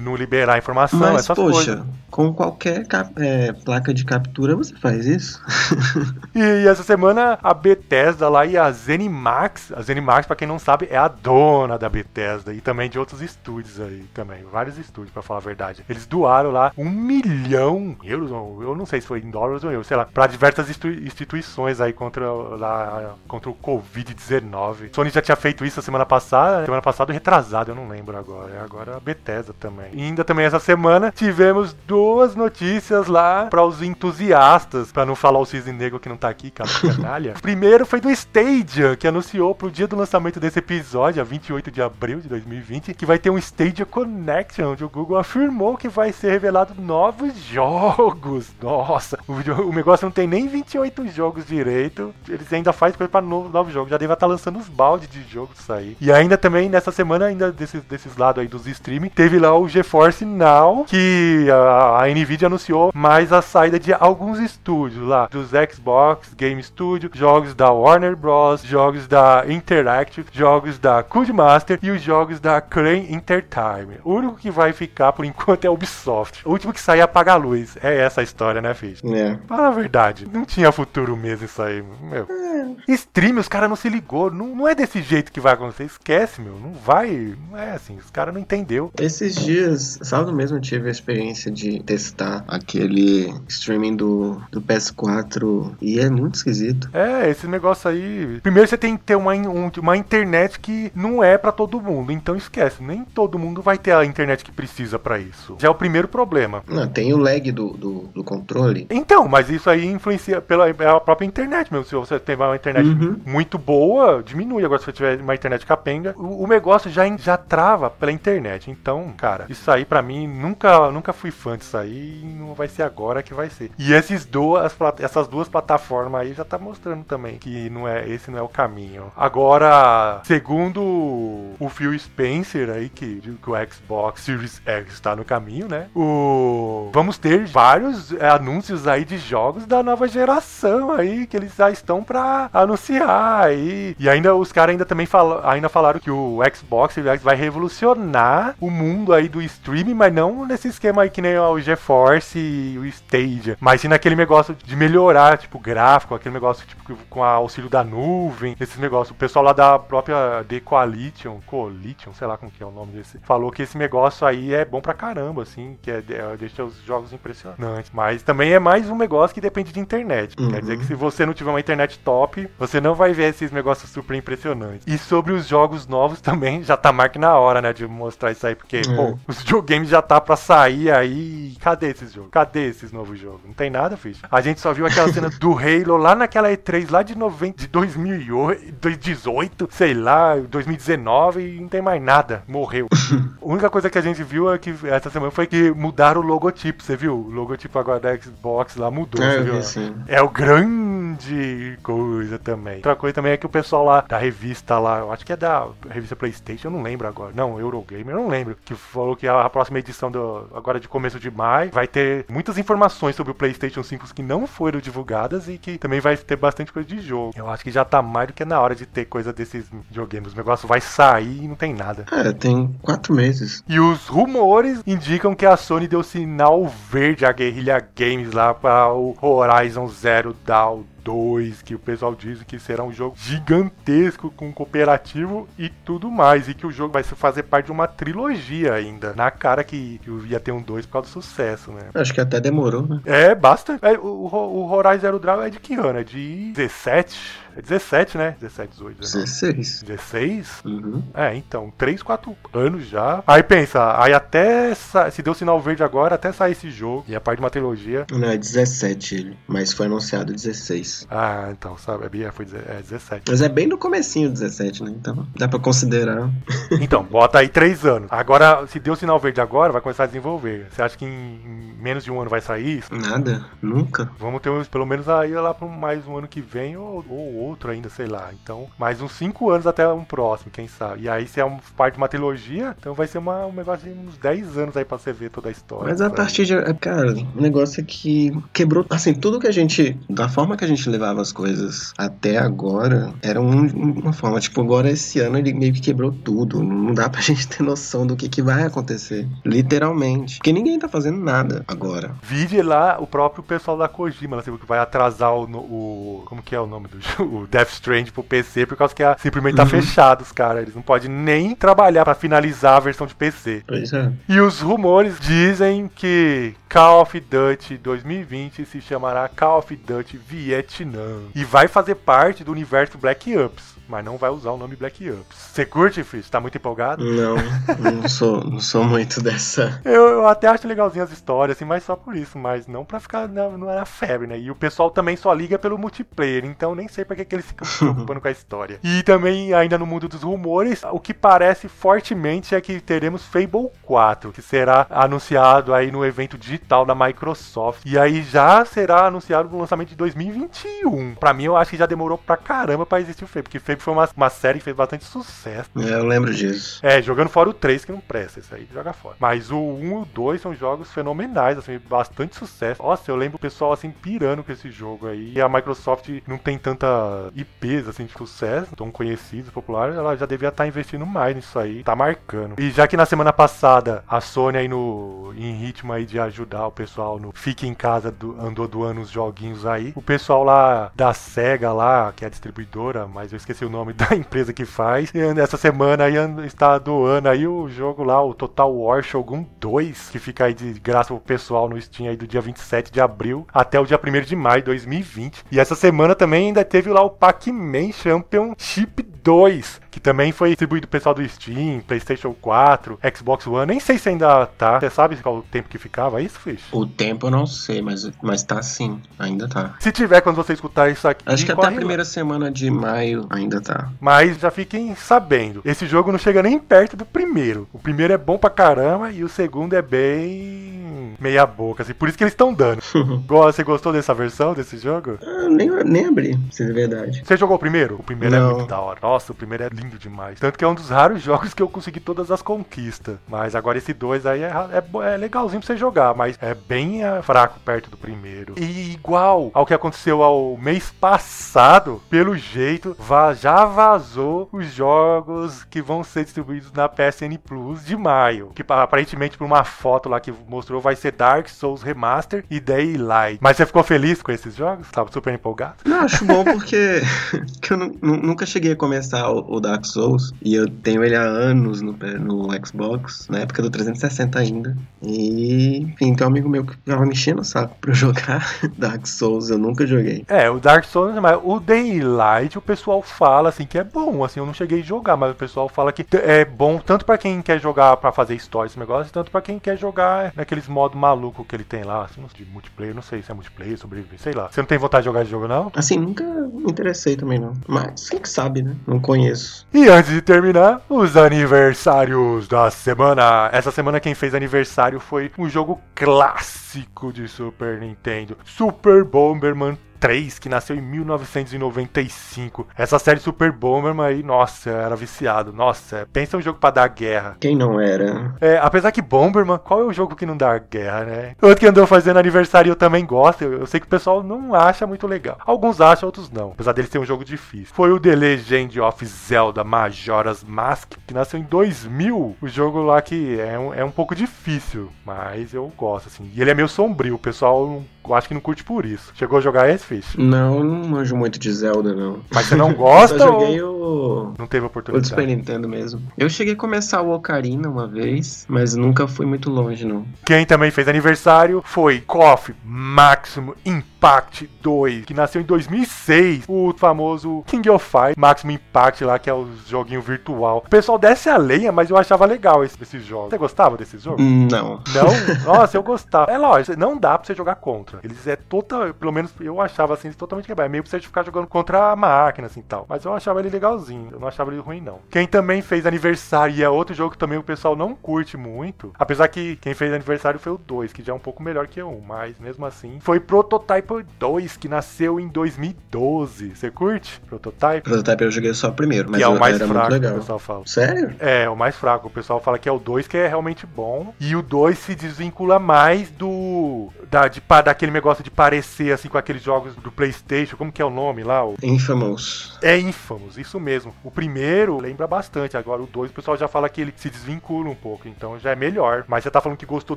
não 0.00 0.16
liberar 0.16 0.58
informação, 0.58 0.98
Mas, 1.00 1.16
essas 1.24 1.36
poxa, 1.36 1.52
coisas. 1.76 1.84
com 2.10 2.32
qualquer 2.32 2.86
cap- 2.86 3.12
é, 3.16 3.52
placa 3.52 3.92
de 3.94 4.04
captura 4.04 4.56
você 4.56 4.74
faz 4.76 5.06
isso. 5.06 5.40
E 6.34 6.66
essa 6.66 6.82
semana 6.82 7.38
a 7.42 7.52
Bethesda 7.52 8.28
lá 8.28 8.46
e 8.46 8.56
a 8.56 8.70
Zenimax, 8.70 9.72
a 9.76 9.82
Zenimax, 9.82 10.26
pra 10.26 10.36
quem 10.36 10.46
não 10.46 10.58
sabe, 10.58 10.86
é 10.90 10.96
a 10.96 11.08
dona 11.08 11.78
da 11.78 11.88
Bethesda. 11.88 12.19
Bethesda 12.20 12.52
e 12.52 12.60
também 12.60 12.90
de 12.90 12.98
outros 12.98 13.22
estúdios 13.22 13.80
aí 13.80 14.04
também, 14.12 14.44
vários 14.44 14.76
estúdios 14.78 15.12
para 15.12 15.22
falar 15.22 15.38
a 15.38 15.42
verdade. 15.42 15.84
Eles 15.88 16.06
doaram 16.06 16.50
lá 16.50 16.72
um 16.76 16.88
milhão 16.88 17.96
de 18.00 18.10
euros, 18.10 18.30
eu 18.30 18.74
não 18.76 18.84
sei 18.84 19.00
se 19.00 19.06
foi 19.06 19.20
em 19.20 19.30
dólares 19.30 19.64
ou 19.64 19.70
euros, 19.70 19.86
sei 19.86 19.96
lá, 19.96 20.04
para 20.04 20.26
diversas 20.26 20.68
instituições 20.68 21.80
aí 21.80 21.92
contra, 21.92 22.30
lá, 22.30 23.14
contra 23.26 23.48
o 23.48 23.54
Covid-19. 23.54 24.94
Sony 24.94 25.10
já 25.10 25.22
tinha 25.22 25.36
feito 25.36 25.64
isso 25.64 25.80
a 25.80 25.82
semana 25.82 26.04
passada, 26.04 26.64
semana 26.64 26.82
passada 26.82 27.12
retrasado, 27.12 27.70
eu 27.70 27.74
não 27.74 27.88
lembro 27.88 28.16
agora. 28.16 28.62
Agora 28.62 28.96
a 28.96 29.00
Bethesda 29.00 29.54
também. 29.58 29.90
E 29.92 30.02
ainda 30.02 30.24
também 30.24 30.44
essa 30.44 30.60
semana 30.60 31.12
tivemos 31.14 31.72
duas 31.86 32.34
notícias 32.34 33.06
lá 33.06 33.46
para 33.46 33.64
os 33.64 33.82
entusiastas, 33.82 34.92
para 34.92 35.06
não 35.06 35.16
falar 35.16 35.38
o 35.38 35.46
Cisne 35.46 35.72
Negro 35.72 35.98
que 35.98 36.08
não 36.08 36.16
tá 36.16 36.28
aqui, 36.28 36.50
cara, 36.50 36.68
canalha. 36.80 37.34
Primeiro 37.40 37.86
foi 37.86 38.00
do 38.00 38.10
Stadia, 38.10 38.96
que 38.96 39.08
anunciou 39.08 39.54
pro 39.54 39.70
dia 39.70 39.86
do 39.86 39.96
lançamento 39.96 40.38
desse 40.38 40.58
episódio, 40.58 41.20
a 41.20 41.24
28 41.24 41.70
de 41.70 41.80
abril 41.80 42.09
de 42.18 42.28
2020, 42.28 42.94
que 42.94 43.06
vai 43.06 43.18
ter 43.18 43.30
um 43.30 43.38
Stadia 43.38 43.86
Connection, 43.86 44.72
onde 44.72 44.84
o 44.84 44.88
Google 44.88 45.18
afirmou 45.18 45.76
que 45.76 45.88
vai 45.88 46.12
ser 46.12 46.30
revelado 46.30 46.74
novos 46.80 47.36
jogos. 47.36 48.50
Nossa, 48.60 49.18
o, 49.28 49.34
o 49.34 49.72
negócio 49.72 50.04
não 50.04 50.12
tem 50.12 50.26
nem 50.26 50.48
28 50.48 51.08
jogos 51.08 51.46
direito, 51.46 52.14
eles 52.28 52.52
ainda 52.52 52.72
fazem 52.72 52.96
coisa 52.96 53.10
pra 53.10 53.20
novos 53.20 53.52
novo 53.52 53.70
jogos, 53.70 53.90
já 53.90 53.98
deve 53.98 54.12
estar 54.12 54.26
lançando 54.26 54.58
os 54.58 54.68
baldes 54.68 55.08
de 55.08 55.22
jogos 55.22 55.70
aí. 55.70 55.96
E 56.00 56.10
ainda 56.10 56.36
também, 56.36 56.68
nessa 56.68 56.90
semana, 56.90 57.26
ainda 57.26 57.52
desses, 57.52 57.82
desses 57.82 58.16
lados 58.16 58.40
aí 58.40 58.48
dos 58.48 58.66
streaming, 58.66 59.08
teve 59.08 59.38
lá 59.38 59.56
o 59.56 59.68
GeForce 59.68 60.24
Now, 60.24 60.84
que 60.86 61.46
a, 61.50 62.04
a 62.04 62.08
Nvidia 62.08 62.46
anunciou 62.46 62.90
mais 62.94 63.32
a 63.32 63.42
saída 63.42 63.78
de 63.78 63.92
alguns 63.92 64.38
estúdios 64.38 65.06
lá, 65.06 65.28
dos 65.30 65.50
Xbox 65.50 66.32
Game 66.34 66.62
Studio, 66.62 67.10
jogos 67.14 67.54
da 67.54 67.70
Warner 67.70 68.16
Bros, 68.16 68.62
jogos 68.62 69.06
da 69.06 69.44
Interactive, 69.48 70.26
jogos 70.32 70.78
da 70.78 71.02
Codemaster 71.02 71.78
e 71.82 71.90
os 72.00 72.04
jogos 72.06 72.40
da 72.40 72.60
Crane 72.60 73.12
Entertainment. 73.12 73.98
O 74.04 74.14
único 74.14 74.36
que 74.36 74.50
vai 74.50 74.72
ficar 74.72 75.12
por 75.12 75.24
enquanto 75.24 75.64
é 75.64 75.68
a 75.68 75.70
Ubisoft. 75.72 76.46
O 76.46 76.50
último 76.50 76.72
que 76.72 76.80
sair 76.80 77.00
apaga 77.02 77.32
a 77.32 77.36
luz. 77.36 77.76
É 77.82 77.98
essa 77.98 78.20
a 78.20 78.24
história, 78.24 78.60
né, 78.62 78.72
Fish? 78.74 79.00
É. 79.04 79.38
Fala 79.46 79.68
a 79.68 79.70
verdade. 79.70 80.26
Não 80.32 80.44
tinha 80.44 80.72
futuro 80.72 81.16
mesmo 81.16 81.44
isso 81.44 81.60
aí, 81.62 81.82
meu. 82.02 82.26
É. 82.30 82.92
Stream, 82.92 83.38
os 83.38 83.48
caras 83.48 83.68
não 83.68 83.76
se 83.76 83.88
ligou. 83.88 84.30
Não, 84.30 84.54
não 84.54 84.68
é 84.68 84.74
desse 84.74 85.02
jeito 85.02 85.30
que 85.30 85.40
vai 85.40 85.52
acontecer. 85.54 85.84
Esquece, 85.84 86.40
meu. 86.40 86.54
Não 86.58 86.72
vai. 86.72 87.34
Não 87.50 87.58
é 87.58 87.72
assim. 87.72 87.96
Os 87.96 88.10
caras 88.10 88.32
não 88.34 88.40
entendeu. 88.40 88.90
Esses 88.98 89.34
dias, 89.34 89.98
sábado 90.02 90.32
mesmo, 90.32 90.56
eu 90.56 90.60
tive 90.60 90.88
a 90.88 90.92
experiência 90.92 91.50
de 91.50 91.82
testar 91.82 92.44
aquele 92.48 93.32
streaming 93.48 93.96
do, 93.96 94.40
do 94.50 94.60
PS4 94.60 95.74
e 95.80 96.00
é 96.00 96.08
muito 96.08 96.36
esquisito. 96.36 96.88
É, 96.92 97.28
esse 97.28 97.46
negócio 97.46 97.90
aí. 97.90 98.38
Primeiro 98.42 98.68
você 98.68 98.76
tem 98.78 98.96
que 98.96 99.04
ter 99.04 99.16
uma, 99.16 99.32
um- 99.34 99.70
uma 99.78 99.96
internet 99.96 100.58
que 100.60 100.90
não 100.94 101.22
é 101.22 101.36
pra 101.36 101.52
todo 101.52 101.80
mundo. 101.80 101.89
Então 102.10 102.36
esquece. 102.36 102.82
Nem 102.82 103.04
todo 103.04 103.38
mundo 103.38 103.62
vai 103.62 103.76
ter 103.78 103.92
a 103.92 104.04
internet 104.04 104.44
que 104.44 104.52
precisa 104.52 104.98
pra 104.98 105.18
isso. 105.18 105.56
Já 105.58 105.68
é 105.68 105.70
o 105.70 105.74
primeiro 105.74 106.08
problema. 106.08 106.62
Não, 106.68 106.86
tem 106.88 107.12
o 107.12 107.18
lag 107.18 107.50
do, 107.52 107.70
do, 107.70 107.98
do 108.14 108.24
controle. 108.24 108.86
Então, 108.90 109.26
mas 109.28 109.48
isso 109.50 109.68
aí 109.68 109.86
influencia 109.86 110.40
pela 110.40 110.68
é 110.68 110.88
a 110.88 111.00
própria 111.00 111.26
internet 111.26 111.72
mesmo. 111.72 111.86
Se 111.86 111.94
você 111.94 112.18
tem 112.18 112.36
uma 112.36 112.54
internet 112.56 112.86
Uhum. 112.86 113.20
muito 113.26 113.58
boa, 113.58 114.22
diminui. 114.24 114.64
Agora, 114.64 114.78
se 114.80 114.86
você 114.86 114.92
tiver 114.92 115.20
uma 115.20 115.34
internet 115.34 115.64
capenga, 115.66 116.14
o, 116.16 116.44
o 116.44 116.46
negócio 116.46 116.90
já, 116.90 117.04
já 117.16 117.36
trava 117.36 117.90
pela 117.90 118.12
internet. 118.12 118.70
Então, 118.70 119.12
cara, 119.16 119.46
isso 119.48 119.70
aí 119.70 119.84
pra 119.84 120.02
mim 120.02 120.26
nunca, 120.26 120.90
nunca 120.90 121.12
fui 121.12 121.30
fã 121.30 121.56
disso 121.56 121.76
aí 121.76 122.20
e 122.22 122.26
não 122.26 122.54
vai 122.54 122.68
ser 122.68 122.82
agora 122.82 123.22
que 123.22 123.34
vai 123.34 123.48
ser. 123.50 123.70
E 123.78 123.92
esses 123.92 124.24
duas, 124.24 124.74
essas 124.98 125.28
duas 125.28 125.48
plataformas 125.48 126.22
aí 126.22 126.32
já 126.34 126.44
tá 126.44 126.58
mostrando 126.58 127.04
também 127.04 127.38
que 127.38 127.68
não 127.70 127.86
é, 127.86 128.08
esse 128.08 128.30
não 128.30 128.38
é 128.38 128.42
o 128.42 128.48
caminho. 128.48 129.12
Agora, 129.16 130.20
segundo 130.24 130.80
o 130.82 131.68
Phil 131.80 131.98
Spencer 131.98 132.68
aí, 132.68 132.90
que, 132.90 133.22
que 133.42 133.50
o 133.50 133.54
Xbox 133.72 134.20
Series 134.20 134.60
X 134.66 134.92
está 134.92 135.16
no 135.16 135.24
caminho, 135.24 135.66
né? 135.66 135.86
O... 135.96 136.90
Vamos 136.92 137.16
ter 137.16 137.46
vários 137.46 138.12
é, 138.12 138.28
anúncios 138.28 138.86
aí 138.86 139.02
de 139.02 139.16
jogos 139.16 139.64
da 139.64 139.82
nova 139.82 140.06
geração 140.06 140.92
aí, 140.92 141.26
que 141.26 141.34
eles 141.34 141.54
já 141.56 141.70
estão 141.70 142.04
pra 142.04 142.50
anunciar 142.52 143.44
aí. 143.46 143.96
E 143.98 144.10
ainda 144.10 144.34
os 144.34 144.52
caras 144.52 144.72
ainda 144.72 144.84
também 144.84 145.06
fala, 145.06 145.50
ainda 145.50 145.70
falaram 145.70 145.98
que 145.98 146.10
o 146.10 146.40
Xbox 146.54 146.92
Series 146.92 147.12
X 147.14 147.22
vai 147.22 147.34
revolucionar 147.34 148.54
o 148.60 148.70
mundo 148.70 149.14
aí 149.14 149.26
do 149.26 149.40
streaming, 149.40 149.94
mas 149.94 150.12
não 150.12 150.44
nesse 150.44 150.68
esquema 150.68 151.02
aí 151.02 151.08
que 151.08 151.22
nem 151.22 151.38
o 151.38 151.58
GeForce 151.58 152.38
e 152.38 152.78
o 152.78 152.84
Stadia, 152.84 153.56
mas 153.58 153.80
sim 153.80 153.88
naquele 153.88 154.16
negócio 154.16 154.54
de 154.54 154.76
melhorar, 154.76 155.38
tipo, 155.38 155.58
gráfico, 155.58 156.14
aquele 156.14 156.34
negócio 156.34 156.66
tipo 156.66 156.94
com 157.08 157.24
auxílio 157.24 157.70
da 157.70 157.82
nuvem, 157.82 158.54
esses 158.60 158.76
negócios. 158.76 159.16
O 159.16 159.18
pessoal 159.18 159.46
lá 159.46 159.54
da 159.54 159.78
própria 159.78 160.44
The 160.46 160.60
Coalition, 160.60 161.40
Coalition, 161.70 162.12
sei 162.14 162.26
lá 162.26 162.36
como 162.36 162.50
que 162.50 162.62
é 162.62 162.66
o 162.66 162.70
nome 162.70 162.92
desse, 162.92 163.18
falou 163.20 163.50
que 163.50 163.62
esse 163.62 163.78
negócio 163.78 164.26
aí 164.26 164.52
é 164.54 164.64
bom 164.64 164.80
pra 164.80 164.92
caramba, 164.94 165.42
assim, 165.42 165.78
que 165.80 165.90
é, 165.90 166.02
é- 166.08 166.36
deixa 166.38 166.64
os 166.64 166.76
jogos 166.84 167.12
impressionantes. 167.12 167.90
Mas 167.94 168.22
também 168.22 168.52
é 168.52 168.58
mais 168.58 168.88
um 168.90 168.96
negócio 168.96 169.34
que 169.34 169.40
depende 169.40 169.72
de 169.72 169.80
internet. 169.80 170.34
Uhum. 170.38 170.50
Quer 170.50 170.60
dizer 170.60 170.78
que 170.78 170.84
se 170.84 170.94
você 170.94 171.24
não 171.24 171.32
tiver 171.34 171.50
uma 171.50 171.60
internet 171.60 171.98
top, 172.00 172.48
você 172.58 172.80
não 172.80 172.94
vai 172.94 173.12
ver 173.12 173.30
esses 173.30 173.50
negócios 173.52 173.90
super 173.90 174.14
impressionantes. 174.16 174.86
E 174.86 174.98
sobre 174.98 175.32
os 175.32 175.46
jogos 175.46 175.86
novos 175.86 176.20
também, 176.20 176.62
já 176.62 176.76
tá 176.76 176.90
que 177.08 177.18
na 177.18 177.34
hora, 177.38 177.62
né, 177.62 177.72
de 177.72 177.86
mostrar 177.86 178.30
isso 178.30 178.46
aí, 178.46 178.54
porque, 178.54 178.78
É. 178.78 178.82
pô, 178.94 179.18
os 179.26 179.38
videogames 179.38 179.88
já 179.88 180.02
tá 180.02 180.20
pra 180.20 180.36
sair 180.36 180.90
aí. 180.90 181.54
Cadê 181.60 181.90
esses 181.90 182.12
jogos? 182.12 182.30
Cadê 182.30 182.66
esses 182.68 182.92
novos 182.92 183.18
jogos? 183.18 183.40
Não 183.44 183.52
tem 183.54 183.70
nada, 183.70 183.96
ficha. 183.96 184.26
A 184.30 184.40
gente 184.40 184.60
só 184.60 184.72
viu 184.72 184.84
aquela 184.86 185.10
cena 185.12 185.30
do 185.40 185.52
Halo 185.58 185.96
lá 185.96 186.14
naquela 186.14 186.50
E3 186.50 186.90
lá 186.90 187.02
de 187.02 187.16
90, 187.16 187.56
de 187.62 187.66
2008, 187.68 188.72
2018, 188.80 189.68
sei 189.70 189.94
lá, 189.94 190.36
2019 190.36 191.40
e 191.40 191.59
não 191.60 191.68
tem 191.68 191.82
mais 191.82 192.02
nada. 192.02 192.42
Morreu. 192.46 192.88
A 193.40 193.46
única 193.46 193.70
coisa 193.70 193.88
que 193.88 193.98
a 193.98 194.02
gente 194.02 194.22
viu 194.22 194.52
é 194.52 194.58
que 194.58 194.74
essa 194.84 195.10
semana 195.10 195.30
foi 195.30 195.46
que 195.46 195.70
mudaram 195.70 196.20
o 196.20 196.24
logotipo. 196.24 196.82
Você 196.82 196.96
viu? 196.96 197.16
O 197.16 197.30
logotipo 197.30 197.78
agora 197.78 197.98
da 197.98 198.16
Xbox 198.16 198.76
lá 198.76 198.90
mudou. 198.90 199.24
É, 199.24 199.40
viu? 199.40 199.54
vi 199.54 199.62
sim. 199.64 199.94
É 200.06 200.20
o 200.22 200.28
grande 200.28 201.78
coisa 201.82 202.38
também. 202.38 202.76
Outra 202.76 202.96
coisa 202.96 203.14
também 203.14 203.32
é 203.32 203.36
que 203.36 203.46
o 203.46 203.48
pessoal 203.48 203.84
lá 203.84 204.04
da 204.06 204.18
revista 204.18 204.78
lá, 204.78 204.98
eu 204.98 205.12
acho 205.12 205.24
que 205.24 205.32
é 205.32 205.36
da 205.36 205.68
revista 205.88 206.14
PlayStation, 206.14 206.68
eu 206.68 206.72
não 206.72 206.82
lembro 206.82 207.08
agora. 207.08 207.32
Não, 207.34 207.58
Eurogamer, 207.58 208.10
eu 208.10 208.16
não 208.16 208.28
lembro. 208.28 208.56
Que 208.64 208.74
falou 208.74 209.16
que 209.16 209.26
a 209.26 209.48
próxima 209.48 209.78
edição 209.78 210.10
do 210.10 210.46
agora 210.54 210.78
de 210.78 210.88
começo 210.88 211.18
de 211.18 211.30
maio 211.30 211.70
vai 211.70 211.86
ter 211.86 212.26
muitas 212.28 212.58
informações 212.58 213.16
sobre 213.16 213.32
o 213.32 213.34
PlayStation 213.34 213.82
5 213.82 214.14
que 214.14 214.22
não 214.22 214.46
foram 214.46 214.80
divulgadas 214.80 215.48
e 215.48 215.58
que 215.58 215.78
também 215.78 216.00
vai 216.00 216.16
ter 216.16 216.36
bastante 216.36 216.72
coisa 216.72 216.88
de 216.88 217.00
jogo. 217.00 217.32
Eu 217.36 217.48
acho 217.48 217.64
que 217.64 217.70
já 217.70 217.84
tá 217.84 218.02
mais 218.02 218.28
do 218.28 218.32
que 218.34 218.44
na 218.44 218.60
hora 218.60 218.74
de 218.74 218.86
ter 218.86 219.04
coisa 219.06 219.32
desses 219.32 219.68
videogames. 219.68 220.32
O 220.32 220.36
negócio 220.36 220.68
vai 220.68 220.80
sair 220.80 221.49
não 221.50 221.56
tem 221.56 221.74
nada. 221.74 222.06
É, 222.10 222.32
tem 222.32 222.74
quatro 222.80 223.14
meses. 223.14 223.62
E 223.68 223.78
os 223.78 224.06
rumores 224.06 224.82
indicam 224.86 225.34
que 225.34 225.44
a 225.44 225.56
Sony 225.56 225.86
deu 225.86 226.02
sinal 226.02 226.66
verde 226.90 227.26
à 227.26 227.32
Guerrilla 227.32 227.80
Games 227.94 228.32
lá 228.32 228.54
para 228.54 228.92
o 228.92 229.16
Horizon 229.20 229.88
Zero 229.88 230.34
Dawn 230.46 230.84
2, 231.02 231.62
que 231.62 231.74
o 231.74 231.78
pessoal 231.78 232.14
diz 232.14 232.42
que 232.42 232.58
será 232.58 232.82
um 232.84 232.92
jogo 232.92 233.16
gigantesco 233.18 234.30
com 234.30 234.52
cooperativo 234.52 235.48
e 235.58 235.68
tudo 235.68 236.10
mais, 236.10 236.48
e 236.48 236.54
que 236.54 236.66
o 236.66 236.70
jogo 236.72 236.92
vai 236.92 237.02
fazer 237.02 237.42
parte 237.44 237.66
de 237.66 237.72
uma 237.72 237.86
trilogia 237.86 238.74
ainda. 238.74 239.12
Na 239.14 239.30
cara 239.30 239.62
que 239.64 239.98
que 240.02 240.10
ia 240.28 240.40
ter 240.40 240.52
um 240.52 240.62
2 240.62 240.86
por 240.86 240.92
causa 240.92 241.08
do 241.08 241.12
sucesso, 241.12 241.70
né? 241.72 241.88
Acho 241.94 242.12
que 242.14 242.20
até 242.20 242.40
demorou, 242.40 242.86
né? 242.86 243.00
É, 243.04 243.34
bastante. 243.34 243.84
É, 243.84 243.98
o, 243.98 244.04
o 244.04 244.70
Horizon 244.72 245.00
Zero 245.00 245.18
Dawn 245.18 245.42
é 245.42 245.50
de 245.50 245.58
que 245.58 245.74
ano? 245.74 245.98
É 245.98 246.04
de 246.04 246.52
17? 246.54 247.50
É 247.56 247.62
17, 247.62 248.16
né? 248.16 248.36
17, 248.40 248.70
18, 248.72 249.00
19. 249.00 249.24
16. 249.24 249.82
16? 249.82 250.62
Uhum. 250.64 251.02
É, 251.14 251.34
então, 251.34 251.72
3, 251.76 252.02
4 252.02 252.36
anos 252.54 252.86
já. 252.88 253.22
Aí 253.26 253.42
pensa, 253.42 254.00
aí 254.00 254.12
até 254.12 254.74
sa- 254.74 255.10
se 255.10 255.20
deu 255.22 255.34
sinal 255.34 255.60
verde 255.60 255.82
agora, 255.82 256.14
até 256.14 256.30
sair 256.32 256.52
esse 256.52 256.70
jogo, 256.70 257.04
e 257.08 257.14
a 257.16 257.20
parte 257.20 257.38
de 257.38 257.44
uma 257.44 257.50
trilogia. 257.50 258.06
Não, 258.12 258.28
é 258.28 258.36
17 258.36 259.14
ele, 259.16 259.38
mas 259.48 259.72
foi 259.72 259.86
anunciado 259.86 260.32
16. 260.32 260.89
Ah, 261.10 261.48
então, 261.50 261.76
sabe, 261.78 262.22
é, 262.22 262.30
foi 262.32 262.44
deze- 262.44 262.56
é 262.66 262.80
17. 262.82 263.22
Mas 263.28 263.40
é 263.42 263.48
bem 263.48 263.66
no 263.66 263.78
comecinho 263.78 264.30
17, 264.30 264.82
né? 264.84 264.90
Então 264.98 265.26
dá 265.36 265.48
pra 265.48 265.58
considerar. 265.58 266.30
Então, 266.80 267.02
bota 267.04 267.38
aí 267.38 267.48
3 267.48 267.84
anos. 267.84 268.08
Agora, 268.10 268.66
se 268.66 268.78
deu 268.78 268.94
sinal 268.96 269.18
verde 269.18 269.40
agora, 269.40 269.72
vai 269.72 269.82
começar 269.82 270.04
a 270.04 270.06
desenvolver. 270.06 270.66
Você 270.70 270.80
acha 270.82 270.96
que 270.96 271.04
em, 271.04 271.74
menos 271.80 272.04
de 272.04 272.10
um 272.10 272.20
ano 272.20 272.30
vai 272.30 272.40
sair 272.40 272.78
isso? 272.78 272.94
Nada, 272.94 273.44
nunca. 273.60 274.10
Vamos 274.18 274.40
ter 274.40 274.50
pelo 274.66 274.86
menos 274.86 275.08
aí 275.08 275.32
lá 275.34 275.52
para 275.52 275.66
mais 275.68 276.06
um 276.06 276.16
ano 276.16 276.28
que 276.28 276.40
vem 276.40 276.76
ou, 276.76 277.04
ou 277.08 277.34
outro 277.34 277.70
ainda, 277.70 277.88
sei 277.88 278.06
lá. 278.06 278.30
Então, 278.42 278.68
mais 278.78 279.00
uns 279.02 279.12
5 279.12 279.50
anos 279.50 279.66
até 279.66 279.86
um 279.88 280.04
próximo, 280.04 280.50
quem 280.52 280.68
sabe. 280.68 281.02
E 281.02 281.08
aí, 281.08 281.26
se 281.26 281.40
é 281.40 281.44
um, 281.44 281.58
parte 281.76 281.94
de 281.94 281.98
uma 282.00 282.08
trilogia, 282.08 282.74
então 282.78 282.94
vai 282.94 283.06
ser 283.06 283.18
uma, 283.18 283.46
um 283.46 283.52
negócio 283.52 283.88
de 283.92 283.98
uns 283.98 284.16
10 284.16 284.56
anos 284.58 284.76
aí 284.76 284.84
pra 284.84 284.96
você 284.98 285.12
ver 285.12 285.30
toda 285.30 285.48
a 285.48 285.52
história. 285.52 285.86
Mas 285.88 286.00
a 286.00 286.04
sabe? 286.04 286.16
partir 286.16 286.44
de. 286.46 286.54
é, 286.54 286.72
Cara, 286.74 287.12
o 287.12 287.40
negócio 287.40 287.80
é 287.80 287.84
que 287.84 288.32
quebrou. 288.52 288.86
Assim, 288.88 289.12
tudo 289.14 289.38
que 289.40 289.46
a 289.46 289.52
gente. 289.52 289.98
Da 290.08 290.28
forma 290.28 290.56
que 290.56 290.64
a 290.64 290.68
gente 290.68 290.79
gente 290.80 290.90
levava 290.90 291.20
as 291.20 291.32
coisas 291.32 291.92
até 291.98 292.38
agora, 292.38 293.12
era 293.22 293.40
um- 293.40 293.66
uma 294.00 294.12
forma. 294.12 294.40
Tipo, 294.40 294.60
agora 294.62 294.90
esse 294.90 295.20
ano 295.20 295.38
ele 295.38 295.52
meio 295.52 295.72
que 295.72 295.80
quebrou 295.80 296.10
tudo. 296.12 296.62
Não 296.62 296.94
dá 296.94 297.08
pra 297.08 297.20
gente 297.22 297.46
ter 297.48 297.62
noção 297.62 298.06
do 298.06 298.16
que, 298.16 298.28
que 298.28 298.42
vai 298.42 298.62
acontecer. 298.64 299.26
Literalmente. 299.44 300.38
Porque 300.38 300.52
ninguém 300.52 300.78
tá 300.78 300.88
fazendo 300.88 301.18
nada 301.18 301.64
agora. 301.68 302.12
Vide 302.22 302.62
lá 302.62 302.96
o 303.00 303.06
próprio 303.06 303.42
pessoal 303.42 303.76
da 303.76 303.88
Kojima, 303.88 304.36
lá, 304.36 304.42
que 304.42 304.50
vai 304.66 304.78
atrasar 304.78 305.32
o, 305.34 305.44
o- 305.44 306.22
Como 306.26 306.42
que 306.42 306.54
é 306.54 306.60
o 306.60 306.66
nome 306.66 306.88
do 306.88 307.00
jogo? 307.00 307.20
O 307.40 307.46
Death 307.46 307.70
Strand 307.72 308.10
pro 308.12 308.22
PC, 308.22 308.66
por 308.66 308.76
causa 308.76 308.94
que 308.94 309.02
a- 309.02 309.16
simplesmente 309.18 309.56
tá 309.56 309.62
Uhum. 309.62 309.68
fechado, 309.68 310.22
os 310.22 310.32
caras. 310.32 310.62
Eles 310.62 310.74
não 310.74 310.82
podem 310.82 311.10
nem 311.10 311.54
trabalhar 311.54 312.04
pra 312.04 312.14
finalizar 312.14 312.76
a 312.76 312.80
versão 312.80 313.06
de 313.06 313.14
PC. 313.14 313.62
Pois 313.66 313.92
é. 313.92 314.10
E 314.28 314.40
os 314.40 314.60
rumores 314.60 315.18
dizem 315.20 315.88
que 315.94 316.54
Call 316.72 317.00
of 317.02 317.18
Duty 317.18 317.78
2020 317.78 318.64
se 318.64 318.80
chamará 318.80 319.28
Call 319.28 319.58
of 319.58 319.74
Duty 319.74 320.16
Vietnã. 320.16 321.24
E 321.34 321.42
vai 321.42 321.66
fazer 321.66 321.96
parte 321.96 322.44
do 322.44 322.52
universo 322.52 322.96
Black 322.96 323.36
Ops. 323.36 323.79
Mas 323.90 324.04
não 324.04 324.16
vai 324.16 324.30
usar 324.30 324.52
o 324.52 324.56
nome 324.56 324.76
Black 324.76 325.10
Ops. 325.10 325.36
Você 325.36 325.66
curte, 325.66 326.04
Fish? 326.04 326.30
Tá 326.30 326.40
muito 326.40 326.56
empolgado? 326.56 327.04
Não, 327.04 327.34
não 327.80 328.08
sou, 328.08 328.44
não 328.44 328.60
sou 328.60 328.84
muito 328.84 329.20
dessa. 329.20 329.80
Eu, 329.84 330.08
eu 330.08 330.28
até 330.28 330.46
acho 330.46 330.68
legalzinho 330.68 331.04
as 331.04 331.10
histórias, 331.10 331.56
assim, 331.56 331.64
mas 331.64 331.82
só 331.82 331.96
por 331.96 332.14
isso, 332.14 332.38
mas 332.38 332.68
não 332.68 332.84
pra 332.84 333.00
ficar 333.00 333.26
na, 333.26 333.42
era 333.68 333.84
febre, 333.84 334.28
né? 334.28 334.38
E 334.38 334.48
o 334.48 334.54
pessoal 334.54 334.92
também 334.92 335.16
só 335.16 335.32
liga 335.32 335.58
pelo 335.58 335.76
multiplayer, 335.76 336.44
então 336.44 336.72
nem 336.72 336.86
sei 336.86 337.04
pra 337.04 337.16
que, 337.16 337.24
que 337.24 337.34
eles 337.34 337.46
ficam 337.46 337.66
se 337.66 337.78
preocupando 337.78 338.20
com 338.22 338.28
a 338.28 338.30
história. 338.30 338.78
E 338.84 339.02
também, 339.02 339.52
ainda 339.52 339.76
no 339.76 339.84
mundo 339.84 340.08
dos 340.08 340.22
rumores, 340.22 340.82
o 340.84 341.00
que 341.00 341.12
parece 341.12 341.68
fortemente 341.68 342.54
é 342.54 342.60
que 342.60 342.80
teremos 342.80 343.24
Fable 343.24 343.70
4, 343.82 344.30
que 344.30 344.40
será 344.40 344.86
anunciado 344.88 345.74
aí 345.74 345.90
no 345.90 346.04
evento 346.04 346.38
digital 346.38 346.86
da 346.86 346.94
Microsoft. 346.94 347.82
E 347.84 347.98
aí 347.98 348.22
já 348.22 348.64
será 348.64 349.06
anunciado 349.06 349.48
no 349.48 349.58
lançamento 349.58 349.88
de 349.88 349.96
2021. 349.96 351.16
Pra 351.16 351.34
mim, 351.34 351.44
eu 351.44 351.56
acho 351.56 351.72
que 351.72 351.76
já 351.76 351.86
demorou 351.86 352.16
pra 352.16 352.36
caramba 352.36 352.86
pra 352.86 353.00
existir 353.00 353.24
o 353.24 353.26
Fable, 353.26 353.42
porque 353.42 353.58
Fable 353.58 353.79
foi 353.82 353.92
uma, 353.92 354.08
uma 354.16 354.30
série 354.30 354.58
que 354.58 354.64
fez 354.64 354.76
bastante 354.76 355.04
sucesso. 355.04 355.70
É, 355.78 355.94
eu 355.94 356.06
lembro 356.06 356.32
disso. 356.34 356.80
É, 356.82 357.00
jogando 357.02 357.28
fora 357.28 357.48
o 357.48 357.54
3 357.54 357.84
que 357.84 357.92
não 357.92 358.00
presta, 358.00 358.40
isso 358.40 358.54
aí 358.54 358.66
joga 358.72 358.92
fora. 358.92 359.16
Mas 359.18 359.50
o 359.50 359.58
1 359.58 359.82
e 359.82 359.94
o 359.94 360.04
2 360.04 360.40
são 360.40 360.54
jogos 360.54 360.92
fenomenais, 360.92 361.58
assim, 361.58 361.78
bastante 361.88 362.36
sucesso. 362.36 362.82
Nossa, 362.82 363.10
eu 363.10 363.16
lembro 363.16 363.36
o 363.36 363.40
pessoal 363.40 363.72
assim 363.72 363.90
pirando 363.90 364.42
com 364.42 364.52
esse 364.52 364.70
jogo 364.70 365.06
aí. 365.06 365.32
E 365.34 365.40
a 365.40 365.48
Microsoft 365.48 366.08
não 366.26 366.38
tem 366.38 366.58
tanta 366.58 366.86
IPs 367.34 367.88
assim 367.88 368.04
de 368.06 368.12
sucesso, 368.12 368.74
tão 368.76 368.90
conhecidos, 368.90 369.50
populares, 369.50 369.96
ela 369.96 370.16
já 370.16 370.26
devia 370.26 370.48
estar 370.48 370.66
investindo 370.66 371.06
mais 371.06 371.34
nisso 371.34 371.58
aí, 371.58 371.82
tá 371.82 371.94
marcando. 371.94 372.58
E 372.58 372.70
já 372.70 372.86
que 372.86 372.96
na 372.96 373.06
semana 373.06 373.32
passada 373.32 374.04
a 374.08 374.20
Sony 374.20 374.58
aí 374.58 374.68
no 374.68 375.32
em 375.36 375.54
ritmo 375.54 375.92
aí 375.92 376.04
de 376.04 376.18
ajudar 376.18 376.66
o 376.66 376.72
pessoal 376.72 377.18
no 377.18 377.32
Fique 377.32 377.66
em 377.66 377.74
Casa 377.74 378.10
do, 378.10 378.40
andou 378.40 378.66
doando 378.66 379.00
os 379.00 379.10
joguinhos 379.10 379.64
aí, 379.66 379.92
o 379.94 380.02
pessoal 380.02 380.44
lá 380.44 380.90
da 380.94 381.12
Sega 381.12 381.72
lá, 381.72 382.12
que 382.14 382.24
é 382.24 382.26
a 382.26 382.30
distribuidora, 382.30 383.06
mas 383.06 383.32
eu 383.32 383.36
esqueci 383.36 383.64
o 383.64 383.69
nome 383.70 383.92
da 383.94 384.14
empresa 384.14 384.52
que 384.52 384.64
faz. 384.64 385.10
E 385.14 385.18
essa 385.40 385.56
semana 385.56 386.04
aí 386.04 386.14
está 386.44 386.78
doando 386.78 387.28
aí 387.28 387.46
o 387.46 387.68
jogo 387.68 388.04
lá, 388.04 388.22
o 388.22 388.34
Total 388.34 388.72
War 388.72 389.02
Shogun 389.02 389.46
2, 389.58 390.10
que 390.10 390.18
fica 390.18 390.44
aí 390.44 390.54
de 390.54 390.74
graça 390.80 391.08
pro 391.08 391.20
pessoal 391.20 391.68
no 391.68 391.80
Steam 391.80 392.10
aí 392.10 392.16
do 392.16 392.26
dia 392.26 392.40
27 392.40 392.92
de 392.92 393.00
abril 393.00 393.46
até 393.52 393.78
o 393.80 393.86
dia 393.86 393.98
1 394.02 394.20
de 394.22 394.36
maio 394.36 394.60
de 394.60 394.66
2020. 394.66 395.44
E 395.50 395.58
essa 395.58 395.74
semana 395.74 396.14
também 396.14 396.48
ainda 396.48 396.64
teve 396.64 396.90
lá 396.90 397.02
o 397.02 397.10
Pac-Man 397.10 397.92
Championship 397.92 399.02
2, 399.22 399.80
que 399.90 399.98
também 400.00 400.32
foi 400.32 400.50
distribuído 400.50 400.86
pro 400.86 400.98
pessoal 400.98 401.14
do 401.14 401.26
Steam, 401.28 401.80
PlayStation 401.86 402.34
4, 402.40 402.98
Xbox 403.16 403.46
One. 403.46 403.66
Nem 403.66 403.80
sei 403.80 403.98
se 403.98 404.08
ainda 404.08 404.46
tá. 404.46 404.78
Você 404.80 404.90
sabe 404.90 405.16
qual 405.16 405.38
o 405.38 405.42
tempo 405.42 405.68
que 405.68 405.78
ficava 405.78 406.20
isso, 406.22 406.38
Fish? 406.38 406.62
O 406.72 406.86
tempo 406.86 407.26
eu 407.26 407.30
não 407.30 407.46
sei, 407.46 407.82
mas, 407.82 408.10
mas 408.22 408.42
tá 408.42 408.62
sim. 408.62 409.00
Ainda 409.18 409.48
tá. 409.48 409.74
Se 409.80 409.90
tiver 409.92 410.20
quando 410.20 410.36
você 410.36 410.52
escutar 410.52 410.90
isso 410.90 411.06
aqui, 411.08 411.24
Acho 411.26 411.44
que 411.44 411.52
até 411.52 411.66
a 411.66 411.70
lá. 411.70 411.74
primeira 411.76 412.04
semana 412.04 412.50
de 412.50 412.70
maio 412.70 413.26
ainda 413.30 413.60
tá. 413.60 413.90
Mas 414.00 414.38
já 414.38 414.50
fiquem 414.50 414.94
sabendo, 414.94 415.60
esse 415.64 415.86
jogo 415.86 416.12
não 416.12 416.18
chega 416.18 416.42
nem 416.42 416.58
perto 416.58 416.96
do 416.96 417.04
primeiro. 417.04 417.68
O 417.72 417.78
primeiro 417.78 418.12
é 418.12 418.18
bom 418.18 418.38
pra 418.38 418.50
caramba 418.50 419.10
e 419.10 419.24
o 419.24 419.28
segundo 419.28 419.74
é 419.74 419.82
bem 419.82 421.14
meia 421.20 421.44
boca, 421.46 421.82
assim. 421.82 421.92
Por 421.92 422.08
isso 422.08 422.16
que 422.16 422.24
eles 422.24 422.32
estão 422.32 422.52
dando. 422.54 422.80
Você 423.26 423.62
gostou 423.64 423.92
dessa 423.92 424.14
versão 424.14 424.54
desse 424.54 424.78
jogo? 424.78 425.18
Ah, 425.22 425.48
nem, 425.48 425.68
nem 425.84 426.06
abri, 426.06 426.38
se 426.50 426.62
é 426.62 426.72
verdade. 426.72 427.22
Você 427.24 427.36
jogou 427.36 427.56
o 427.56 427.58
primeiro? 427.58 427.96
O 427.96 428.02
primeiro 428.02 428.34
é 428.34 428.38
Não. 428.40 428.54
muito 428.56 428.68
da 428.68 428.80
hora. 428.80 428.98
Nossa, 429.02 429.32
o 429.32 429.34
primeiro 429.34 429.64
é 429.64 429.70
lindo 429.80 429.98
demais. 429.98 430.38
Tanto 430.38 430.58
que 430.58 430.64
é 430.64 430.68
um 430.68 430.74
dos 430.74 430.90
raros 430.90 431.22
jogos 431.22 431.54
que 431.54 431.62
eu 431.62 431.68
consegui 431.68 432.00
todas 432.00 432.30
as 432.30 432.42
conquistas. 432.42 433.16
Mas 433.28 433.54
agora 433.54 433.78
esse 433.78 433.92
dois 433.92 434.26
aí 434.26 434.42
é, 434.42 434.46
é, 434.50 435.12
é 435.12 435.16
legalzinho 435.16 435.60
pra 435.60 435.66
você 435.66 435.76
jogar, 435.76 436.14
mas 436.14 436.36
é 436.40 436.54
bem 436.54 437.04
é, 437.04 437.22
fraco 437.22 437.58
perto 437.60 437.90
do 437.90 437.96
primeiro. 437.96 438.54
E 438.58 438.92
igual 438.92 439.50
ao 439.54 439.64
que 439.66 439.74
aconteceu 439.74 440.22
ao 440.22 440.56
mês 440.56 440.90
passado, 440.90 442.02
pelo 442.10 442.36
jeito, 442.36 442.96
já 443.38 443.64
vazou 443.64 444.48
os 444.52 444.66
jogos 444.72 445.64
que 445.64 445.80
vão 445.80 446.02
ser 446.04 446.24
distribuídos 446.24 446.72
na 446.72 446.88
PSN 446.88 447.36
Plus 447.44 447.84
de 447.84 447.96
maio. 447.96 448.50
Que 448.54 448.64
pa- 448.64 448.82
aparentemente, 448.82 449.36
por 449.38 449.44
uma 449.44 449.64
foto 449.64 450.08
lá 450.08 450.20
que 450.20 450.32
mostrou, 450.48 450.80
vai 450.80 450.96
ser 450.96 451.12
Dark 451.12 451.48
Souls 451.48 451.82
Remaster 451.82 452.44
e 452.50 452.58
Daylight. 452.60 453.38
Mas 453.40 453.56
você 453.56 453.66
ficou 453.66 453.82
feliz 453.82 454.22
com 454.22 454.32
esses 454.32 454.54
jogos? 454.54 454.90
Tava 454.90 455.10
super 455.12 455.32
empolgado? 455.32 455.76
Não, 455.84 456.00
acho 456.00 456.24
bom 456.24 456.44
porque 456.44 457.00
que 457.62 457.72
eu 457.72 457.76
nu- 457.76 457.96
nu- 458.00 458.16
nunca 458.16 458.44
cheguei 458.46 458.72
a 458.72 458.76
começar 458.76 459.30
o, 459.30 459.56
o 459.56 459.60
Souls 459.82 460.32
e 460.42 460.54
eu 460.54 460.68
tenho 460.68 461.04
ele 461.04 461.16
há 461.16 461.22
anos 461.22 461.80
no, 461.80 461.92
no 461.92 462.66
Xbox, 462.66 463.28
na 463.28 463.40
época 463.40 463.62
do 463.62 463.70
360 463.70 464.38
ainda. 464.38 464.76
E, 465.02 465.78
enfim, 465.78 466.14
tem 466.14 466.26
um 466.26 466.30
amigo 466.30 466.48
meu 466.48 466.64
que 466.64 466.76
tava 466.78 467.04
me 467.04 467.12
enchendo 467.12 467.40
o 467.40 467.44
saco 467.44 467.76
pra 467.80 467.90
eu 467.90 467.94
jogar 467.94 468.46
Dark 468.76 469.06
Souls, 469.06 469.50
eu 469.50 469.58
nunca 469.58 469.86
joguei. 469.86 470.24
É, 470.28 470.50
o 470.50 470.58
Dark 470.58 470.84
Souls, 470.84 471.14
mas 471.20 471.38
o 471.42 471.58
Daylight, 471.58 472.58
o 472.58 472.62
pessoal 472.62 473.02
fala 473.02 473.48
assim 473.48 473.66
que 473.66 473.78
é 473.78 473.84
bom, 473.84 474.24
assim, 474.24 474.40
eu 474.40 474.46
não 474.46 474.54
cheguei 474.54 474.80
a 474.80 474.84
jogar, 474.84 475.16
mas 475.16 475.32
o 475.32 475.34
pessoal 475.34 475.68
fala 475.68 475.92
que 475.92 476.06
é 476.12 476.44
bom 476.44 476.78
tanto 476.78 477.04
pra 477.04 477.18
quem 477.18 477.40
quer 477.42 477.60
jogar 477.60 477.96
pra 477.96 478.12
fazer 478.12 478.34
história 478.34 478.68
esse 478.68 478.78
negócio, 478.78 479.12
tanto 479.12 479.30
pra 479.30 479.40
quem 479.40 479.58
quer 479.58 479.76
jogar 479.76 480.32
naqueles 480.36 480.68
modos 480.68 480.98
maluco 480.98 481.44
que 481.44 481.56
ele 481.56 481.64
tem 481.64 481.82
lá, 481.82 482.04
assim, 482.04 482.20
de 482.34 482.44
multiplayer, 482.44 482.94
não 482.94 483.02
sei 483.02 483.22
se 483.22 483.30
é 483.30 483.34
multiplayer, 483.34 483.78
sobreviver, 483.78 484.20
sei 484.20 484.32
lá. 484.32 484.48
Você 484.50 484.60
não 484.60 484.66
tem 484.66 484.78
vontade 484.78 485.02
de 485.02 485.06
jogar 485.06 485.22
esse 485.22 485.30
jogo 485.30 485.48
não? 485.48 485.70
Assim, 485.74 485.98
nunca 485.98 486.24
me 486.24 486.70
interessei 486.70 487.16
também 487.16 487.38
não. 487.38 487.52
Mas 487.66 488.08
quem 488.08 488.20
que 488.20 488.28
sabe, 488.28 488.62
né? 488.62 488.76
Não 488.86 489.00
conheço. 489.00 489.59
E 489.72 489.88
antes 489.88 490.10
de 490.10 490.20
terminar, 490.20 490.80
os 490.88 491.16
aniversários 491.16 492.48
da 492.48 492.70
semana. 492.70 493.48
Essa 493.52 493.70
semana 493.70 494.00
quem 494.00 494.14
fez 494.14 494.34
aniversário 494.34 495.00
foi 495.00 495.30
um 495.38 495.48
jogo 495.48 495.80
clássico 495.94 497.12
de 497.12 497.28
Super 497.28 497.78
Nintendo, 497.78 498.36
Super 498.44 499.04
Bomberman 499.04 499.78
3, 500.00 500.38
que 500.38 500.48
nasceu 500.48 500.74
em 500.74 500.80
1995. 500.80 502.66
Essa 502.76 502.98
série 502.98 503.20
Super 503.20 503.52
Bomberman 503.52 504.06
aí, 504.06 504.22
nossa, 504.22 504.70
era 504.70 504.96
viciado. 504.96 505.52
Nossa, 505.52 506.08
pensa 506.12 506.36
um 506.36 506.42
jogo 506.42 506.58
pra 506.58 506.70
dar 506.70 506.88
guerra. 506.88 507.36
Quem 507.38 507.54
não 507.54 507.78
era? 507.78 508.34
É, 508.40 508.58
apesar 508.58 508.90
que 508.90 509.02
Bomberman, 509.02 509.58
qual 509.58 509.80
é 509.80 509.84
o 509.84 509.92
jogo 509.92 510.16
que 510.16 510.26
não 510.26 510.36
dá 510.36 510.56
guerra, 510.58 511.04
né? 511.04 511.36
Outro 511.42 511.60
que 511.60 511.66
andou 511.66 511.86
fazendo 511.86 512.18
aniversário 512.18 512.70
eu 512.70 512.76
também 512.76 513.04
gosto. 513.04 513.42
Eu, 513.42 513.52
eu 513.60 513.66
sei 513.66 513.78
que 513.78 513.86
o 513.86 513.90
pessoal 513.90 514.22
não 514.22 514.54
acha 514.54 514.86
muito 514.86 515.06
legal. 515.06 515.38
Alguns 515.44 515.80
acham, 515.80 516.06
outros 516.06 516.30
não. 516.30 516.52
Apesar 516.52 516.72
dele 516.72 516.88
ser 516.88 516.98
um 516.98 517.04
jogo 517.04 517.24
difícil. 517.24 517.74
Foi 517.74 517.92
o 517.92 518.00
The 518.00 518.14
Legend 518.14 518.80
of 518.80 519.04
Zelda 519.04 519.62
Majora's 519.62 520.42
Mask, 520.42 520.94
que 521.06 521.14
nasceu 521.14 521.38
em 521.38 521.42
2000. 521.42 522.36
O 522.40 522.48
jogo 522.48 522.82
lá 522.82 523.02
que 523.02 523.38
é 523.38 523.58
um, 523.58 523.74
é 523.74 523.84
um 523.84 523.90
pouco 523.90 524.14
difícil, 524.14 524.90
mas 525.04 525.52
eu 525.52 525.70
gosto, 525.76 526.08
assim. 526.08 526.30
E 526.34 526.40
ele 526.40 526.50
é 526.50 526.54
meio 526.54 526.68
sombrio. 526.68 527.16
O 527.16 527.18
pessoal, 527.18 527.82
eu 528.06 528.14
acho 528.14 528.28
que 528.28 528.34
não 528.34 528.40
curte 528.40 528.64
por 528.64 528.84
isso. 528.84 529.12
Chegou 529.14 529.38
a 529.38 529.42
jogar 529.42 529.68
esse, 529.68 529.84
Fish? 529.90 530.14
Não, 530.16 530.62
não 530.62 530.88
manjo 530.88 531.16
muito 531.16 531.36
de 531.38 531.52
Zelda, 531.52 531.92
não. 531.92 532.20
Mas 532.32 532.46
você 532.46 532.54
não 532.54 532.70
Eu 532.70 532.76
gosta 532.76 533.26
ou 533.26 533.40
joguei 533.40 533.62
o... 533.62 534.34
não 534.38 534.46
teve 534.46 534.64
O 534.64 534.68
oportunidade? 534.68 535.08
Super 535.08 535.26
Nintendo 535.26 535.68
mesmo. 535.68 536.00
Eu 536.16 536.30
cheguei 536.30 536.54
a 536.54 536.56
começar 536.56 537.02
o 537.02 537.12
Ocarina 537.12 537.68
uma 537.68 537.88
vez, 537.88 538.46
mas 538.48 538.76
nunca 538.76 539.08
fui 539.08 539.26
muito 539.26 539.50
longe, 539.50 539.84
não. 539.84 540.06
Quem 540.24 540.46
também 540.46 540.70
fez 540.70 540.86
aniversário 540.86 541.60
foi 541.64 542.00
KOF 542.00 542.54
Maximum 542.64 543.54
Impact 543.64 544.48
2, 544.62 545.04
que 545.04 545.12
nasceu 545.12 545.40
em 545.40 545.44
2006. 545.44 546.44
O 546.46 546.72
famoso 546.76 547.42
King 547.46 547.68
of 547.68 547.84
Fighters 547.84 548.16
Maximum 548.16 548.52
Impact 548.52 549.04
lá, 549.04 549.18
que 549.18 549.28
é 549.28 549.34
o 549.34 549.48
joguinho 549.66 550.00
virtual. 550.00 550.62
O 550.64 550.70
pessoal 550.70 550.98
desce 550.98 551.28
a 551.28 551.36
lenha, 551.36 551.72
mas 551.72 551.90
eu 551.90 551.96
achava 551.96 552.24
legal 552.26 552.62
esse, 552.62 552.76
esse 552.80 553.00
jogo. 553.00 553.30
Você 553.30 553.38
gostava 553.38 553.76
desse 553.76 553.98
jogo? 553.98 554.22
Não. 554.22 554.80
Não? 554.94 555.44
Nossa, 555.44 555.76
eu 555.76 555.82
gostava. 555.82 556.30
É 556.30 556.38
lógico, 556.38 556.78
não 556.78 556.96
dá 556.96 557.18
pra 557.18 557.26
você 557.26 557.34
jogar 557.34 557.56
contra. 557.56 557.98
Eles 558.04 558.24
é 558.26 558.36
total, 558.36 558.94
pelo 558.94 559.12
menos 559.12 559.32
eu 559.40 559.60
achava 559.60 559.79
assim, 559.94 560.10
totalmente 560.12 560.46
quebrado. 560.46 560.66
É 560.66 560.70
meio 560.70 560.82
pra 560.82 560.90
você 560.90 561.00
ficar 561.00 561.24
jogando 561.24 561.46
contra 561.46 561.90
a 561.90 561.96
máquina, 561.96 562.46
assim 562.46 562.62
tal. 562.62 562.86
Mas 562.88 563.04
eu 563.04 563.14
achava 563.14 563.40
ele 563.40 563.50
legalzinho. 563.50 564.08
Eu 564.12 564.20
não 564.20 564.28
achava 564.28 564.50
ele 564.50 564.60
ruim, 564.60 564.80
não. 564.80 564.98
Quem 565.10 565.26
também 565.26 565.62
fez 565.62 565.86
aniversário 565.86 566.54
e 566.54 566.62
é 566.62 566.68
outro 566.68 566.94
jogo 566.94 567.12
que 567.12 567.18
também 567.18 567.38
o 567.38 567.42
pessoal 567.42 567.76
não 567.76 567.94
curte 567.94 568.36
muito. 568.36 568.92
Apesar 568.98 569.28
que 569.28 569.56
quem 569.56 569.74
fez 569.74 569.92
aniversário 569.92 570.38
foi 570.38 570.52
o 570.52 570.58
2, 570.58 570.92
que 570.92 571.02
já 571.02 571.12
é 571.12 571.16
um 571.16 571.20
pouco 571.20 571.42
melhor 571.42 571.66
que 571.66 571.82
o 571.82 571.88
1. 571.88 572.00
Mas 572.00 572.38
mesmo 572.38 572.66
assim, 572.66 572.98
foi 573.00 573.20
Prototype 573.20 574.04
2, 574.18 574.56
que 574.56 574.68
nasceu 574.68 575.18
em 575.20 575.28
2012. 575.28 576.54
Você 576.54 576.70
curte 576.70 577.20
Prototype? 577.26 577.82
Prototype 577.82 578.24
eu 578.24 578.30
joguei 578.30 578.54
só 578.54 578.68
o 578.68 578.72
primeiro, 578.72 579.10
mas 579.10 579.18
que 579.18 579.24
é 579.24 579.28
o 579.28 579.38
mais 579.38 579.58
fraco, 579.58 579.96
o 579.96 580.14
pessoal 580.14 580.38
fala. 580.38 580.62
Sério? 580.66 581.14
É, 581.18 581.48
o 581.48 581.56
mais 581.56 581.76
fraco. 581.76 582.08
O 582.08 582.10
pessoal 582.10 582.40
fala 582.40 582.58
que 582.58 582.68
é 582.68 582.72
o 582.72 582.78
2 582.78 583.06
que 583.06 583.16
é 583.16 583.26
realmente 583.26 583.66
bom. 583.66 584.14
E 584.20 584.34
o 584.36 584.42
2 584.42 584.78
se 584.78 584.94
desvincula 584.94 585.58
mais 585.58 586.10
do. 586.10 586.88
Da, 587.10 587.28
de, 587.28 587.42
daquele 587.64 587.92
negócio 587.92 588.22
de 588.22 588.30
parecer 588.30 588.92
assim 588.92 589.08
com 589.08 589.18
aqueles 589.18 589.42
jogos 589.42 589.69
jogos 589.70 589.82
do 589.82 589.90
PlayStation, 589.90 590.56
como 590.56 590.72
que 590.72 590.82
é 590.82 590.84
o 590.84 590.90
nome 590.90 591.22
lá? 591.22 591.44
O... 591.44 591.54
Infamous. 591.62 592.58
É 592.62 592.76
Infamous, 592.78 593.38
isso 593.38 593.58
mesmo. 593.60 593.94
O 594.04 594.10
primeiro 594.10 594.78
lembra 594.78 595.06
bastante, 595.06 595.56
agora 595.56 595.82
o 595.82 595.86
2 595.86 596.10
o 596.10 596.14
pessoal 596.14 596.36
já 596.36 596.48
fala 596.48 596.68
que 596.68 596.80
ele 596.80 596.92
se 596.96 597.10
desvincula 597.10 597.68
um 597.68 597.74
pouco, 597.74 598.08
então 598.08 598.38
já 598.38 598.50
é 598.50 598.56
melhor. 598.56 599.04
Mas 599.06 599.24
você 599.24 599.30
tá 599.30 599.40
falando 599.40 599.58
que 599.58 599.66
gostou 599.66 599.96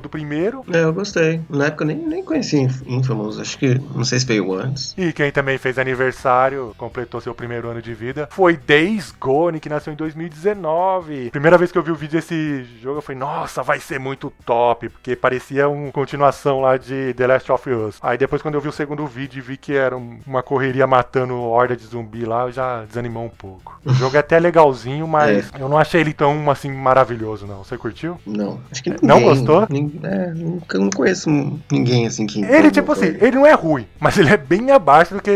do 0.00 0.08
primeiro. 0.08 0.64
É, 0.72 0.84
eu 0.84 0.92
gostei. 0.92 1.40
Na 1.48 1.66
época 1.66 1.84
eu 1.84 1.88
nem, 1.88 1.96
nem 1.96 2.24
conhecia 2.24 2.68
Infamous, 2.86 3.38
acho 3.38 3.58
que 3.58 3.80
não 3.94 4.04
sei 4.04 4.18
se 4.18 4.26
veio 4.26 4.52
antes. 4.52 4.94
E 4.96 5.12
quem 5.12 5.30
também 5.30 5.58
fez 5.58 5.78
aniversário, 5.78 6.74
completou 6.76 7.20
seu 7.20 7.34
primeiro 7.34 7.68
ano 7.68 7.82
de 7.82 7.94
vida, 7.94 8.28
foi 8.30 8.56
Days 8.56 9.12
Gone, 9.18 9.60
que 9.60 9.68
nasceu 9.68 9.92
em 9.92 9.96
2019. 9.96 11.30
Primeira 11.30 11.58
vez 11.58 11.72
que 11.72 11.78
eu 11.78 11.82
vi 11.82 11.90
o 11.90 11.96
vídeo 11.96 12.14
desse 12.14 12.64
jogo, 12.80 12.98
eu 12.98 13.02
falei, 13.02 13.18
nossa, 13.18 13.62
vai 13.62 13.80
ser 13.80 13.98
muito 13.98 14.32
top, 14.44 14.88
porque 14.88 15.16
parecia 15.16 15.68
uma 15.68 15.90
continuação 15.90 16.60
lá 16.60 16.76
de 16.76 17.14
The 17.14 17.26
Last 17.26 17.50
of 17.52 17.70
Us. 17.70 17.98
Aí 18.02 18.18
depois, 18.18 18.42
quando 18.42 18.54
eu 18.54 18.60
vi 18.60 18.68
o 18.68 18.72
segundo 18.72 19.06
vídeo 19.06 19.38
e 19.38 19.40
vi 19.40 19.56
que 19.64 19.72
era 19.72 19.96
uma 19.96 20.42
correria 20.42 20.86
matando 20.86 21.40
horda 21.40 21.74
de 21.74 21.86
zumbi 21.86 22.26
lá, 22.26 22.50
já 22.50 22.84
desanimou 22.84 23.24
um 23.24 23.30
pouco. 23.30 23.80
O 23.82 23.94
jogo 23.94 24.14
é 24.14 24.18
até 24.20 24.38
legalzinho, 24.38 25.08
mas 25.08 25.50
é. 25.54 25.62
eu 25.62 25.70
não 25.70 25.78
achei 25.78 26.02
ele 26.02 26.12
tão 26.12 26.50
assim 26.50 26.70
maravilhoso, 26.70 27.46
não. 27.46 27.64
Você 27.64 27.78
curtiu? 27.78 28.18
Não. 28.26 28.60
Acho 28.70 28.82
que 28.82 28.90
ninguém, 28.90 29.08
não 29.08 29.22
gostou? 29.22 29.66
Ninguém, 29.70 30.00
é, 30.02 30.26
nunca, 30.34 30.78
não 30.78 30.90
conheço 30.90 31.30
ninguém 31.72 32.06
assim 32.06 32.26
que. 32.26 32.44
Ele, 32.44 32.70
tipo 32.70 32.92
assim, 32.92 33.06
ele 33.06 33.32
não 33.32 33.46
é 33.46 33.54
ruim, 33.54 33.86
mas 33.98 34.18
ele 34.18 34.28
é 34.28 34.36
bem 34.36 34.70
abaixo 34.70 35.14
do 35.14 35.22
que, 35.22 35.32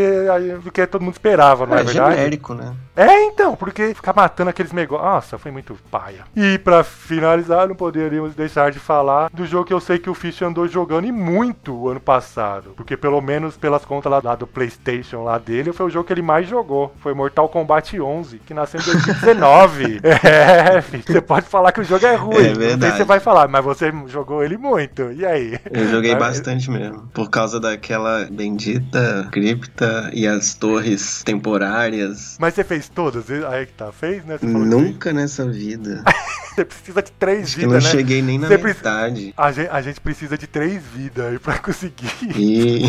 do 0.62 0.70
que 0.70 0.86
todo 0.86 1.02
mundo 1.02 1.14
esperava, 1.14 1.66
não 1.66 1.78
é, 1.78 1.80
é 1.80 1.84
verdade? 1.84 2.16
genérico, 2.16 2.52
né? 2.52 2.74
É, 2.98 3.26
então, 3.26 3.54
porque 3.54 3.94
ficar 3.94 4.12
matando 4.12 4.50
aqueles 4.50 4.72
negócios. 4.72 5.08
Nossa, 5.08 5.38
foi 5.38 5.52
muito 5.52 5.78
paia. 5.88 6.24
E 6.34 6.58
para 6.58 6.82
finalizar, 6.82 7.68
não 7.68 7.76
poderíamos 7.76 8.34
deixar 8.34 8.72
de 8.72 8.80
falar 8.80 9.30
do 9.32 9.46
jogo 9.46 9.66
que 9.66 9.72
eu 9.72 9.80
sei 9.80 10.00
que 10.00 10.10
o 10.10 10.14
Fish 10.14 10.42
andou 10.42 10.66
jogando 10.66 11.06
e 11.06 11.12
muito 11.12 11.88
ano 11.88 12.00
passado. 12.00 12.72
Porque 12.76 12.96
pelo 12.96 13.20
menos 13.20 13.56
pelas 13.56 13.84
contas 13.84 14.10
lá, 14.10 14.17
lá 14.24 14.34
do 14.34 14.46
PlayStation 14.46 15.22
lá 15.22 15.38
dele, 15.38 15.72
foi 15.72 15.86
o 15.86 15.90
jogo 15.90 16.06
que 16.06 16.12
ele 16.12 16.22
mais 16.22 16.48
jogou. 16.48 16.94
Foi 17.00 17.14
Mortal 17.14 17.48
Kombat 17.48 18.00
11, 18.00 18.40
que 18.40 18.54
nasceu 18.54 18.80
em 18.80 18.84
2019. 18.84 20.00
é, 20.04 20.80
Fish, 20.82 21.04
você 21.06 21.20
pode 21.20 21.46
falar 21.46 21.72
que 21.72 21.80
o 21.80 21.84
jogo 21.84 22.06
é 22.06 22.14
ruim. 22.14 22.46
É 22.46 22.54
verdade. 22.54 22.96
Você 22.96 23.04
vai 23.04 23.20
falar, 23.20 23.48
mas 23.48 23.64
você 23.64 23.92
jogou 24.06 24.42
ele 24.42 24.56
muito. 24.56 25.12
E 25.12 25.24
aí? 25.24 25.58
Eu 25.70 25.88
joguei 25.88 26.14
bastante 26.14 26.70
mesmo. 26.70 27.08
Por 27.12 27.30
causa 27.30 27.60
daquela 27.60 28.26
bendita 28.30 29.28
cripta 29.30 30.10
e 30.12 30.26
as 30.26 30.54
torres 30.54 31.22
temporárias. 31.22 32.36
Mas 32.38 32.54
você 32.54 32.64
fez 32.64 32.88
todas? 32.88 33.30
Aí 33.30 33.66
que 33.66 33.72
tá, 33.72 33.92
fez, 33.92 34.24
né? 34.24 34.38
Nunca 34.42 35.12
nessa 35.12 35.46
vida. 35.46 36.02
Você 36.58 36.64
precisa 36.64 37.02
de 37.02 37.12
três 37.12 37.54
vidas, 37.54 37.70
né? 37.70 37.78
Eu 37.78 37.82
não 37.82 37.90
cheguei 37.90 38.20
nem 38.20 38.36
na 38.36 38.48
Você 38.48 38.58
metade. 38.58 39.34
A 39.36 39.52
gente, 39.52 39.68
a 39.68 39.80
gente, 39.80 40.00
precisa 40.00 40.36
de 40.36 40.48
três 40.48 40.82
vidas 40.82 41.26
aí 41.26 41.38
pra 41.38 41.56
conseguir. 41.60 42.10
E... 42.36 42.82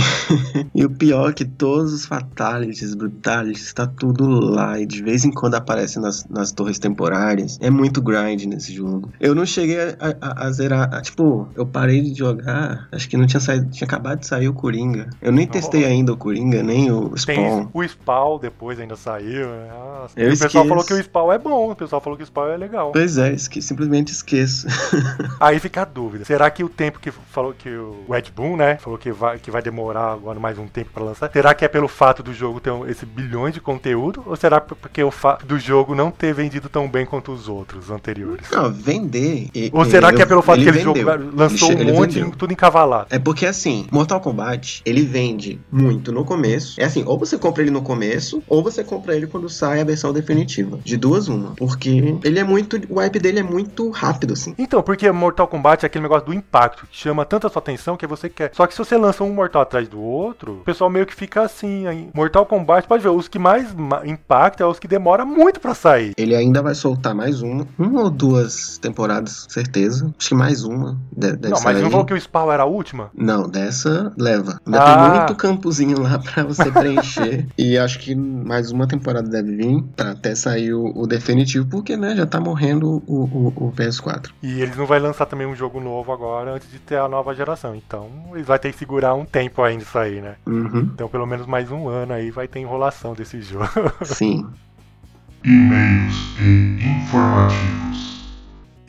e 0.73 0.85
o 0.85 0.89
pior 0.89 1.08
é 1.11 1.33
que 1.33 1.45
todos 1.45 1.93
os 1.93 2.05
fatalities, 2.05 2.95
brutalities, 2.95 3.73
tá 3.73 3.85
tudo 3.85 4.27
lá. 4.27 4.79
E 4.79 4.85
de 4.85 5.01
vez 5.03 5.23
em 5.23 5.31
quando 5.31 5.55
aparece 5.55 5.99
nas, 5.99 6.25
nas 6.27 6.51
torres 6.51 6.79
temporárias. 6.79 7.57
É 7.61 7.69
muito 7.69 8.01
grind 8.01 8.45
nesse 8.45 8.73
jogo. 8.73 9.11
Eu 9.19 9.35
não 9.35 9.45
cheguei 9.45 9.79
a, 9.79 9.95
a, 10.21 10.47
a 10.47 10.51
zerar. 10.51 10.93
A, 10.93 11.01
tipo, 11.01 11.47
eu 11.55 11.65
parei 11.65 12.01
de 12.01 12.17
jogar. 12.17 12.87
Acho 12.91 13.07
que 13.09 13.17
não 13.17 13.27
tinha 13.27 13.39
saído. 13.39 13.69
Tinha 13.69 13.85
acabado 13.85 14.19
de 14.19 14.27
sair 14.27 14.47
o 14.47 14.53
Coringa. 14.53 15.09
Eu 15.21 15.31
nem 15.31 15.47
testei 15.47 15.85
ainda 15.85 16.13
o 16.13 16.17
Coringa, 16.17 16.63
nem 16.63 16.91
o 16.91 17.15
Spawn. 17.15 17.65
Tem 17.65 17.69
o 17.73 17.87
Spawn 17.87 18.39
depois 18.39 18.79
ainda 18.79 18.95
saiu. 18.95 19.47
Nossa, 19.47 20.13
o 20.13 20.37
pessoal 20.37 20.65
falou 20.65 20.83
que 20.83 20.93
o 20.93 21.03
Spawn 21.03 21.31
é 21.31 21.37
bom. 21.37 21.71
O 21.71 21.75
pessoal 21.75 22.01
falou 22.01 22.17
que 22.17 22.23
o 22.23 22.25
Spawn 22.25 22.49
é 22.49 22.57
legal. 22.57 22.91
Pois 22.91 23.17
é, 23.17 23.31
esqueci 23.33 23.59
que 23.59 23.61
simplesmente 23.61 24.11
esqueço. 24.11 24.67
Aí 25.39 25.59
fica 25.59 25.81
a 25.81 25.85
dúvida. 25.85 26.25
Será 26.25 26.49
que 26.49 26.63
o 26.63 26.69
tempo 26.69 26.99
que 26.99 27.11
falou 27.11 27.53
que 27.53 27.69
o 27.69 28.15
Ed 28.15 28.31
Boon, 28.31 28.55
né, 28.55 28.77
falou 28.77 28.97
que 28.97 29.11
vai, 29.11 29.37
que 29.37 29.51
vai 29.51 29.61
demorar 29.61 30.13
agora 30.13 30.39
mais 30.39 30.57
um 30.57 30.67
tempo 30.67 30.89
para 30.99 31.05
lançar, 31.05 31.31
será 31.31 31.53
que 31.53 31.63
é 31.63 31.67
pelo 31.67 31.87
fato 31.87 32.21
do 32.21 32.33
jogo 32.33 32.59
ter 32.59 32.71
esse 32.89 33.05
bilhões 33.05 33.53
de 33.53 33.61
conteúdo 33.61 34.21
ou 34.25 34.35
será 34.35 34.59
porque 34.59 35.01
o 35.01 35.11
fato 35.11 35.45
do 35.45 35.57
jogo 35.57 35.95
não 35.95 36.11
ter 36.11 36.33
vendido 36.33 36.67
tão 36.67 36.89
bem 36.89 37.05
quanto 37.05 37.31
os 37.31 37.47
outros 37.47 37.89
anteriores? 37.89 38.49
Não, 38.51 38.71
vender. 38.71 39.49
Ou 39.71 39.85
será 39.85 40.11
que 40.11 40.21
é 40.21 40.25
pelo 40.25 40.41
fato 40.41 40.61
que 40.61 40.67
ele 40.67 40.81
jogo 40.81 40.99
lançou 41.33 41.71
ele, 41.71 41.91
um 41.91 41.95
monte, 41.95 42.15
vendeu. 42.15 42.31
tudo 42.31 42.51
encavalado? 42.51 43.07
É 43.09 43.17
porque 43.17 43.45
assim, 43.45 43.87
Mortal 43.91 44.19
Kombat, 44.19 44.81
ele 44.85 45.03
vende 45.03 45.59
muito 45.71 46.11
no 46.11 46.25
começo. 46.25 46.79
É 46.79 46.83
assim, 46.83 47.03
ou 47.05 47.17
você 47.17 47.37
compra 47.37 47.63
ele 47.63 47.71
no 47.71 47.81
começo, 47.81 48.43
ou 48.47 48.61
você 48.61 48.83
compra 48.83 49.15
ele 49.15 49.27
quando 49.27 49.47
sai 49.47 49.81
a 49.81 49.83
versão 49.83 50.11
definitiva. 50.11 50.79
De 50.83 50.97
duas 50.97 51.27
uma. 51.27 51.51
Porque 51.55 52.17
ele 52.23 52.39
é 52.39 52.43
muito. 52.43 52.79
O 52.89 52.99
hype 52.99 53.19
dele 53.19 53.39
é 53.39 53.43
muito 53.43 53.89
rápido, 53.89 54.33
assim. 54.33 54.53
Então, 54.57 54.81
porque 54.81 55.09
Mortal 55.11 55.47
Kombat 55.47 55.85
é 55.85 55.87
aquele 55.87 56.03
negócio 56.03 56.25
do 56.25 56.33
impacto, 56.33 56.85
que 56.87 56.97
chama 56.97 57.23
tanta 57.25 57.47
sua 57.47 57.59
atenção 57.59 57.95
que 57.95 58.05
você 58.05 58.27
quer. 58.27 58.51
Só 58.53 58.67
que 58.67 58.73
se 58.73 58.79
você 58.79 58.97
lança 58.97 59.23
um 59.23 59.33
Mortal 59.33 59.61
atrás 59.61 59.87
do 59.87 60.01
outro, 60.01 60.53
o 60.53 60.63
pessoal 60.63 60.88
meio 60.89 61.05
que 61.05 61.15
fica 61.15 61.41
assim. 61.41 61.87
Aí. 61.87 62.09
Mortal 62.13 62.45
Kombat, 62.45 62.87
pode 62.87 63.03
ver, 63.03 63.09
os 63.09 63.27
que 63.27 63.39
mais 63.39 63.67
impactam 64.05 64.67
é 64.67 64.71
os 64.71 64.79
que 64.79 64.87
demora 64.87 65.25
muito 65.25 65.59
para 65.59 65.73
sair. 65.73 66.13
Ele 66.17 66.35
ainda 66.35 66.61
vai 66.61 66.75
soltar 66.75 67.13
mais 67.13 67.41
uma, 67.41 67.67
uma 67.77 68.03
ou 68.03 68.09
duas 68.09 68.77
temporadas, 68.77 69.45
certeza. 69.49 70.13
Acho 70.17 70.29
que 70.29 70.35
mais 70.35 70.63
uma. 70.63 70.97
Deve 71.11 71.49
não, 71.49 71.61
mas 71.61 71.81
não 71.81 71.89
falou 71.89 72.05
que 72.05 72.13
o 72.13 72.19
Spawn 72.19 72.51
era 72.51 72.63
a 72.63 72.65
última? 72.65 73.09
Não, 73.15 73.47
dessa 73.47 74.13
leva. 74.17 74.59
Ainda 74.65 74.83
ah. 74.83 75.09
tem 75.09 75.17
muito 75.17 75.35
campozinho 75.35 76.01
lá 76.01 76.19
para 76.19 76.43
você 76.43 76.71
preencher. 76.71 77.47
e 77.57 77.77
acho 77.77 77.99
que 77.99 78.15
mais 78.15 78.71
uma 78.71 78.87
temporada 78.87 79.27
deve 79.27 79.55
vir 79.55 79.83
pra 79.95 80.11
até 80.11 80.35
sair 80.35 80.73
o, 80.73 80.91
o 80.95 81.07
definitivo, 81.07 81.65
porque, 81.67 81.95
né, 81.97 82.15
já 82.15 82.25
tá 82.25 82.39
morrendo 82.39 83.03
o, 83.07 83.23
o, 83.23 83.47
o, 83.55 83.71
PS4. 83.71 84.29
E 84.41 84.61
eles 84.61 84.75
não 84.75 84.85
vai 84.85 84.99
lançar 84.99 85.25
também 85.25 85.47
um 85.47 85.55
jogo 85.55 85.79
novo 85.79 86.11
agora 86.11 86.53
antes 86.53 86.69
de 86.69 86.79
ter 86.79 86.97
a 86.97 87.07
nova 87.07 87.33
geração. 87.33 87.75
Então 87.75 88.09
eles 88.33 88.45
vão 88.45 88.57
ter 88.57 88.71
que 88.71 88.77
segurar 88.77 89.13
um 89.13 89.25
tempo 89.25 89.61
ainda 89.61 89.83
isso 89.83 89.97
aí, 89.97 90.21
né? 90.21 90.35
Uhum. 90.45 90.78
Então 90.83 91.07
pelo 91.07 91.25
menos 91.25 91.45
mais 91.45 91.71
um 91.71 91.87
ano 91.87 92.13
aí 92.13 92.31
vai 92.31 92.47
ter 92.47 92.59
enrolação 92.59 93.13
desse 93.13 93.41
jogo. 93.41 93.65
Sim. 94.03 94.47
E-mails 95.43 96.15
e 96.41 96.83
informativos. 96.83 97.88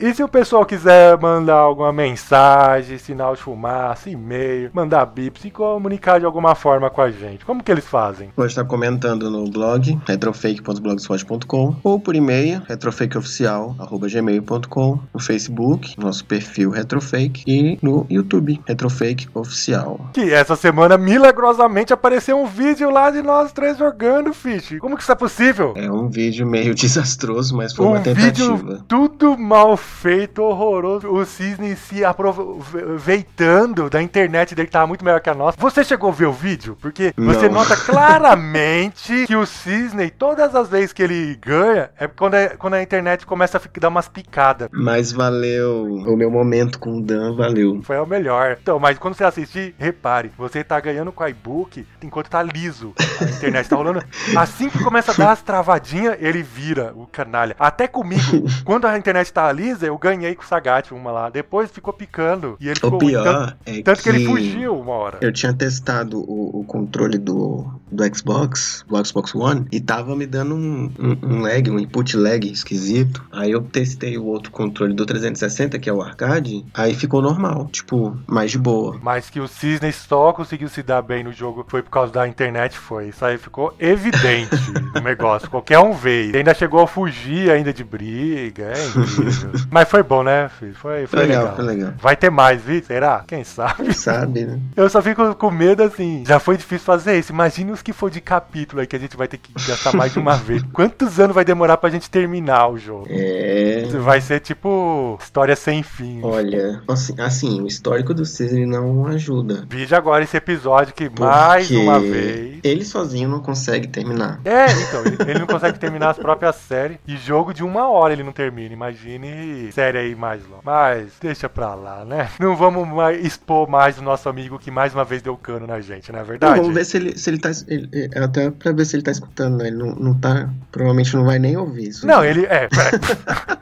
E 0.01 0.13
se 0.15 0.23
o 0.23 0.27
pessoal 0.27 0.65
quiser 0.65 1.15
mandar 1.19 1.57
alguma 1.57 1.93
mensagem, 1.93 2.97
sinal 2.97 3.35
de 3.35 3.41
fumaça, 3.43 4.09
e-mail, 4.09 4.71
mandar 4.73 5.05
bip, 5.05 5.39
se 5.39 5.51
comunicar 5.51 6.19
de 6.19 6.25
alguma 6.25 6.55
forma 6.55 6.89
com 6.89 7.03
a 7.03 7.11
gente, 7.11 7.45
como 7.45 7.63
que 7.63 7.71
eles 7.71 7.85
fazem? 7.85 8.31
Pode 8.35 8.51
estar 8.51 8.65
comentando 8.65 9.29
no 9.29 9.47
blog 9.47 9.99
retrofake.blogspot.com 10.07 11.75
ou 11.83 11.99
por 11.99 12.15
e-mail 12.15 12.63
retrofakeoficial@gmail.com, 12.67 14.99
no 15.13 15.19
Facebook, 15.19 15.99
nosso 15.99 16.25
perfil 16.25 16.71
Retrofake 16.71 17.43
e 17.45 17.77
no 17.79 18.07
YouTube 18.09 18.59
Retrofake 18.65 19.29
Oficial. 19.35 20.09
Que 20.13 20.33
essa 20.33 20.55
semana 20.55 20.97
milagrosamente 20.97 21.93
apareceu 21.93 22.39
um 22.39 22.47
vídeo 22.47 22.89
lá 22.89 23.11
de 23.11 23.21
nós 23.21 23.51
três 23.51 23.77
jogando, 23.77 24.33
Fish. 24.33 24.79
Como 24.79 24.97
que 24.97 25.03
isso 25.03 25.11
é 25.11 25.15
possível? 25.15 25.75
É 25.77 25.91
um 25.91 26.09
vídeo 26.09 26.47
meio 26.47 26.73
desastroso, 26.81 27.55
mas 27.55 27.71
foi 27.71 27.85
um 27.85 27.91
uma 27.91 27.99
tentativa. 27.99 28.55
Vídeo 28.55 28.83
tudo 28.87 29.37
mal 29.37 29.77
feito 29.91 30.41
horroroso. 30.41 31.07
O 31.07 31.25
Cisne 31.25 31.75
se 31.75 32.03
aproveitando 32.03 33.89
da 33.89 34.01
internet 34.01 34.55
dele, 34.55 34.67
que 34.67 34.71
tava 34.71 34.87
muito 34.87 35.03
melhor 35.05 35.19
que 35.21 35.29
a 35.29 35.35
nossa. 35.35 35.57
Você 35.59 35.83
chegou 35.83 36.09
a 36.09 36.13
ver 36.13 36.25
o 36.25 36.31
vídeo? 36.33 36.77
Porque 36.81 37.13
Não. 37.17 37.33
você 37.33 37.49
nota 37.49 37.75
claramente 37.85 39.25
que 39.27 39.35
o 39.35 39.45
Cisne, 39.45 40.09
todas 40.09 40.55
as 40.55 40.69
vezes 40.69 40.93
que 40.93 41.03
ele 41.03 41.37
ganha, 41.41 41.89
é 41.99 42.07
quando 42.07 42.35
a, 42.35 42.49
quando 42.57 42.73
a 42.75 42.81
internet 42.81 43.25
começa 43.25 43.57
a 43.57 43.79
dar 43.79 43.89
umas 43.89 44.07
picadas. 44.07 44.69
Mas 44.71 45.11
valeu. 45.11 45.83
O 45.83 46.15
meu 46.15 46.31
momento 46.31 46.79
com 46.79 46.97
o 46.97 47.01
Dan 47.01 47.35
valeu. 47.35 47.81
Foi 47.83 47.97
o 47.97 48.05
melhor. 48.05 48.57
Então, 48.61 48.79
mas 48.79 48.97
quando 48.97 49.15
você 49.15 49.23
assistir, 49.23 49.75
repare, 49.77 50.31
você 50.37 50.63
tá 50.63 50.79
ganhando 50.79 51.11
com 51.11 51.23
o 51.23 51.27
iBook 51.27 51.85
enquanto 52.01 52.29
tá 52.29 52.41
liso. 52.41 52.93
A 53.19 53.25
internet 53.25 53.69
tá 53.69 53.75
rolando. 53.75 54.03
Assim 54.35 54.69
que 54.69 54.83
começa 54.83 55.11
a 55.11 55.15
dar 55.15 55.31
as 55.31 55.41
travadinhas, 55.41 56.17
ele 56.19 56.41
vira 56.41 56.93
o 56.95 57.05
canalha. 57.05 57.55
Até 57.59 57.87
comigo, 57.87 58.45
quando 58.63 58.85
a 58.85 58.97
internet 58.97 59.31
tá 59.31 59.51
lisa, 59.51 59.80
eu 59.83 59.97
ganhei 59.97 60.35
com 60.35 60.43
o 60.43 60.45
Sagat 60.45 60.93
uma 60.93 61.11
lá. 61.11 61.29
Depois 61.29 61.71
ficou 61.71 61.93
picando. 61.93 62.57
E 62.59 62.67
ele 62.67 62.73
o 62.73 62.85
ficou. 62.85 62.97
pior 62.97 63.23
tanto, 63.23 63.57
é 63.65 63.81
tanto 63.81 63.97
que, 63.97 64.03
que 64.03 64.09
ele 64.09 64.25
fugiu 64.25 64.79
uma 64.79 64.93
hora. 64.93 65.17
Eu 65.21 65.31
tinha 65.31 65.53
testado 65.53 66.19
o, 66.19 66.59
o, 66.59 66.63
controle 66.63 67.17
do, 67.17 67.67
do 67.91 68.15
Xbox, 68.15 68.85
do 68.87 69.05
Xbox 69.05 69.35
One, 69.35 69.65
e 69.71 69.79
tava 69.79 70.15
me 70.15 70.25
dando 70.25 70.55
um, 70.55 70.91
um, 70.99 71.17
um, 71.23 71.41
lag, 71.41 71.69
um 71.69 71.79
input 71.79 72.15
lag 72.17 72.49
esquisito. 72.49 73.23
Aí 73.31 73.51
eu 73.51 73.61
testei 73.61 74.17
o 74.17 74.25
outro 74.25 74.51
controle 74.51 74.93
do 74.93 75.05
360, 75.05 75.79
que 75.79 75.89
é 75.89 75.93
o 75.93 76.01
arcade, 76.01 76.65
aí 76.73 76.93
ficou 76.93 77.21
normal, 77.21 77.67
tipo, 77.71 78.17
mais 78.27 78.51
de 78.51 78.57
boa. 78.57 78.99
Mas 79.01 79.29
que 79.29 79.39
o 79.39 79.47
Cisne 79.47 79.91
só 79.91 80.33
conseguiu 80.33 80.69
se 80.69 80.83
dar 80.83 81.01
bem 81.01 81.23
no 81.23 81.31
jogo 81.31 81.65
foi 81.67 81.81
por 81.81 81.89
causa 81.89 82.11
da 82.11 82.27
internet, 82.27 82.77
foi. 82.77 83.09
Isso 83.09 83.23
aí 83.23 83.37
ficou 83.37 83.73
evidente 83.79 84.55
no 84.93 85.01
negócio. 85.01 85.49
Qualquer 85.49 85.79
um 85.79 85.93
veio. 85.93 86.29
Ele 86.29 86.39
ainda 86.39 86.53
chegou 86.53 86.81
a 86.81 86.87
fugir 86.87 87.49
ainda 87.49 87.73
de 87.73 87.83
briga, 87.83 88.73
é 88.75 88.85
incrível. 88.87 89.51
Mas 89.71 89.89
foi 89.89 90.03
bom, 90.03 90.21
né, 90.21 90.49
filho? 90.59 90.75
Foi, 90.75 91.07
foi 91.07 91.19
legal, 91.19 91.43
legal. 91.43 91.55
foi 91.55 91.65
legal. 91.65 91.93
Vai 91.97 92.15
ter 92.17 92.29
mais, 92.29 92.61
viu? 92.61 92.83
Será? 92.83 93.23
Quem 93.25 93.41
sabe? 93.45 93.83
Quem 93.85 93.93
sabe, 93.93 94.45
né? 94.45 94.59
Eu 94.75 94.89
só 94.89 95.01
fico 95.01 95.33
com 95.35 95.49
medo 95.49 95.81
assim. 95.81 96.25
Já 96.27 96.39
foi 96.39 96.57
difícil 96.57 96.85
fazer 96.85 97.17
isso. 97.17 97.31
Imagine 97.31 97.71
os 97.71 97.81
que 97.81 97.93
for 97.93 98.11
de 98.11 98.19
capítulo 98.19 98.81
aí 98.81 98.87
que 98.87 98.97
a 98.97 98.99
gente 98.99 99.15
vai 99.15 99.29
ter 99.29 99.37
que 99.37 99.53
gastar 99.65 99.93
mais 99.93 100.11
de 100.11 100.19
uma 100.19 100.35
vez. 100.37 100.61
Quantos 100.73 101.21
anos 101.21 101.33
vai 101.33 101.45
demorar 101.45 101.77
pra 101.77 101.89
gente 101.89 102.09
terminar 102.09 102.67
o 102.67 102.77
jogo? 102.77 103.07
É. 103.09 103.85
Vai 104.01 104.19
ser 104.19 104.41
tipo 104.41 105.17
história 105.21 105.55
sem 105.55 105.81
fim. 105.83 106.19
Olha, 106.21 106.81
assim, 106.89 107.15
assim, 107.19 107.61
o 107.61 107.67
histórico 107.67 108.13
do 108.13 108.25
Cisne 108.25 108.65
não 108.65 109.07
ajuda. 109.07 109.65
Veja 109.69 109.95
agora 109.95 110.21
esse 110.21 110.35
episódio 110.35 110.93
que 110.93 111.09
mais 111.17 111.69
porque 111.69 111.81
uma 111.81 111.97
vez. 111.97 112.59
Ele 112.61 112.83
sozinho 112.83 113.29
não 113.29 113.39
consegue 113.39 113.87
terminar. 113.87 114.41
É, 114.43 114.65
então, 114.65 115.05
ele, 115.05 115.17
ele 115.31 115.39
não 115.39 115.47
consegue 115.47 115.79
terminar 115.79 116.09
as 116.09 116.17
próprias 116.17 116.57
séries. 116.57 116.97
E 117.07 117.15
jogo 117.15 117.53
de 117.53 117.63
uma 117.63 117.89
hora 117.89 118.11
ele 118.11 118.23
não 118.23 118.33
termina. 118.33 118.73
Imagine 118.73 119.60
série 119.71 119.97
aí 119.97 120.15
mais 120.15 120.41
longa. 120.47 120.61
Mas 120.63 121.13
deixa 121.19 121.49
pra 121.49 121.73
lá, 121.75 122.05
né? 122.05 122.29
Não 122.39 122.55
vamos 122.55 122.87
mais 122.87 123.23
expor 123.25 123.69
mais 123.69 123.97
o 123.97 124.01
nosso 124.01 124.29
amigo 124.29 124.57
que 124.57 124.71
mais 124.71 124.93
uma 124.93 125.03
vez 125.03 125.21
deu 125.21 125.35
cano 125.35 125.67
na 125.67 125.81
gente, 125.81 126.11
não 126.11 126.19
é 126.19 126.21
Não, 126.21 126.27
verdade? 126.27 126.59
vamos 126.59 126.73
ver 126.73 126.85
se 126.85 126.97
ele, 126.97 127.17
se 127.17 127.29
ele 127.29 127.37
tá. 127.39 127.49
ele- 127.67 127.89
é, 128.13 128.19
até 128.23 128.49
pra 128.49 128.71
ver 128.71 128.85
se 128.85 128.95
ele 128.95 129.03
tá 129.03 129.11
escutando, 129.11 129.57
né? 129.57 129.67
Ele 129.67 129.77
não, 129.77 129.87
não 129.95 130.13
tá. 130.19 130.49
Provavelmente 130.71 131.15
não 131.15 131.25
vai 131.25 131.37
nem 131.39 131.57
ouvir 131.57 131.89
isso. 131.89 132.07
Não, 132.07 132.23
ele. 132.23 132.45
É, 132.45 132.67
pera. 132.67 132.91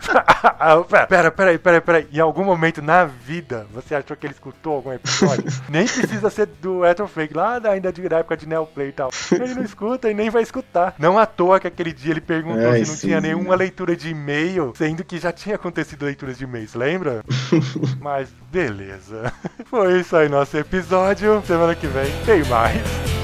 Ah, 0.62 0.78
pera, 0.84 1.08
pera, 1.08 1.32
pera 1.32 1.50
aí, 1.52 1.58
pera 1.58 1.78
aí, 1.78 1.82
pera 1.82 1.98
aí. 2.00 2.08
Em 2.12 2.20
algum 2.20 2.44
momento 2.44 2.82
na 2.82 3.06
vida, 3.06 3.66
você 3.74 3.96
achou 3.96 4.16
que 4.18 4.26
ele 4.26 4.34
escutou 4.34 4.76
algum 4.76 4.92
episódio? 4.94 5.44
nem 5.70 5.86
precisa 5.86 6.30
ser 6.30 6.48
do 6.62 6.82
Fake, 7.08 7.34
lá 7.34 7.60
da, 7.60 7.72
ainda 7.72 7.92
de, 7.92 8.08
da 8.10 8.20
época 8.20 8.36
de 8.36 8.48
Neoplay 8.48 8.90
e 8.90 8.92
tal. 8.92 9.10
Ele 9.32 9.54
não 9.54 9.64
escuta 9.64 10.10
e 10.10 10.14
nem 10.14 10.30
vai 10.30 10.44
escutar. 10.44 10.96
Não 11.00 11.18
à 11.18 11.26
toa 11.26 11.60
que 11.60 11.68
aquele 11.68 11.94
dia 11.94 12.12
ele 12.12 12.22
perguntou 12.22 12.70
Ai, 12.70 12.84
se 12.84 12.92
não 12.92 12.98
sim. 12.98 13.08
tinha 13.08 13.22
nenhuma 13.22 13.56
leitura 13.56 13.96
de 13.96 14.10
e-mail, 14.10 14.74
sendo 14.76 15.04
que 15.04 15.18
já 15.18 15.32
tinha 15.32 15.56
acontecido 15.56 15.79
leituras 16.00 16.38
de 16.38 16.44
e-mails, 16.44 16.74
lembra? 16.74 17.24
Mas 18.00 18.30
beleza. 18.52 19.34
Foi 19.66 20.00
isso 20.00 20.16
aí 20.16 20.30
nosso 20.30 20.58
episódio. 20.58 21.42
Semana 21.46 21.76
que 21.76 21.88
vem 21.88 22.12
tem 22.26 22.44
mais. 22.46 23.19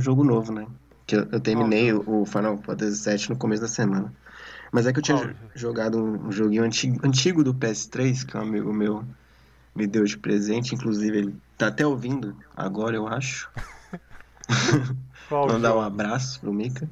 Jogo 0.00 0.24
novo, 0.24 0.52
né? 0.52 0.66
Que 1.06 1.16
eu, 1.16 1.28
eu 1.32 1.40
terminei 1.40 1.92
o, 1.92 2.22
o 2.22 2.26
Final 2.26 2.58
Fantasy 2.58 3.08
VII 3.10 3.28
no 3.30 3.36
começo 3.38 3.62
da 3.62 3.68
semana. 3.68 4.12
Mas 4.72 4.86
é 4.86 4.92
que 4.92 4.98
eu 5.00 5.02
tinha 5.02 5.34
jogado 5.54 5.98
um, 6.02 6.28
um 6.28 6.32
joguinho 6.32 6.62
antigo, 6.62 6.98
antigo 7.04 7.42
do 7.42 7.52
PS3, 7.54 8.24
que 8.24 8.36
um 8.36 8.40
amigo 8.40 8.72
meu 8.72 9.04
me 9.74 9.86
deu 9.86 10.04
de 10.04 10.16
presente. 10.16 10.74
Inclusive, 10.74 11.18
ele 11.18 11.36
tá 11.58 11.68
até 11.68 11.86
ouvindo 11.86 12.36
agora, 12.56 12.94
eu 12.96 13.06
acho. 13.08 13.50
Mandar 15.30 15.74
um 15.76 15.80
abraço 15.80 16.40
pro 16.40 16.52
Mika. 16.52 16.88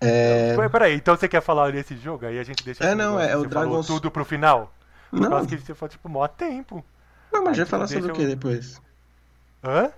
É... 0.00 0.56
Peraí, 0.68 0.94
então 0.94 1.16
você 1.16 1.28
quer 1.28 1.40
falar 1.40 1.72
desse 1.72 1.96
jogo? 1.96 2.26
Aí 2.26 2.38
a 2.38 2.42
gente 2.42 2.64
deixa 2.64 2.84
É, 2.84 2.94
não, 2.94 3.18
é 3.18 3.36
o 3.36 3.42
você 3.42 3.48
falou 3.48 3.68
Dragon's- 3.70 3.86
tudo 3.86 4.10
pro 4.10 4.24
final? 4.24 4.74
Por 5.10 5.20
Não, 5.20 5.30
causa 5.30 5.48
que 5.48 5.58
você 5.58 5.74
falou, 5.74 5.90
tipo, 5.90 6.08
mó 6.08 6.26
tempo. 6.26 6.84
não, 7.32 7.44
mas 7.44 7.56
já 7.56 7.64
falar 7.64 7.86
sobre 7.86 8.10
o 8.10 8.14
que 8.14 8.26
depois? 8.26 8.80
Hã? 9.62 9.92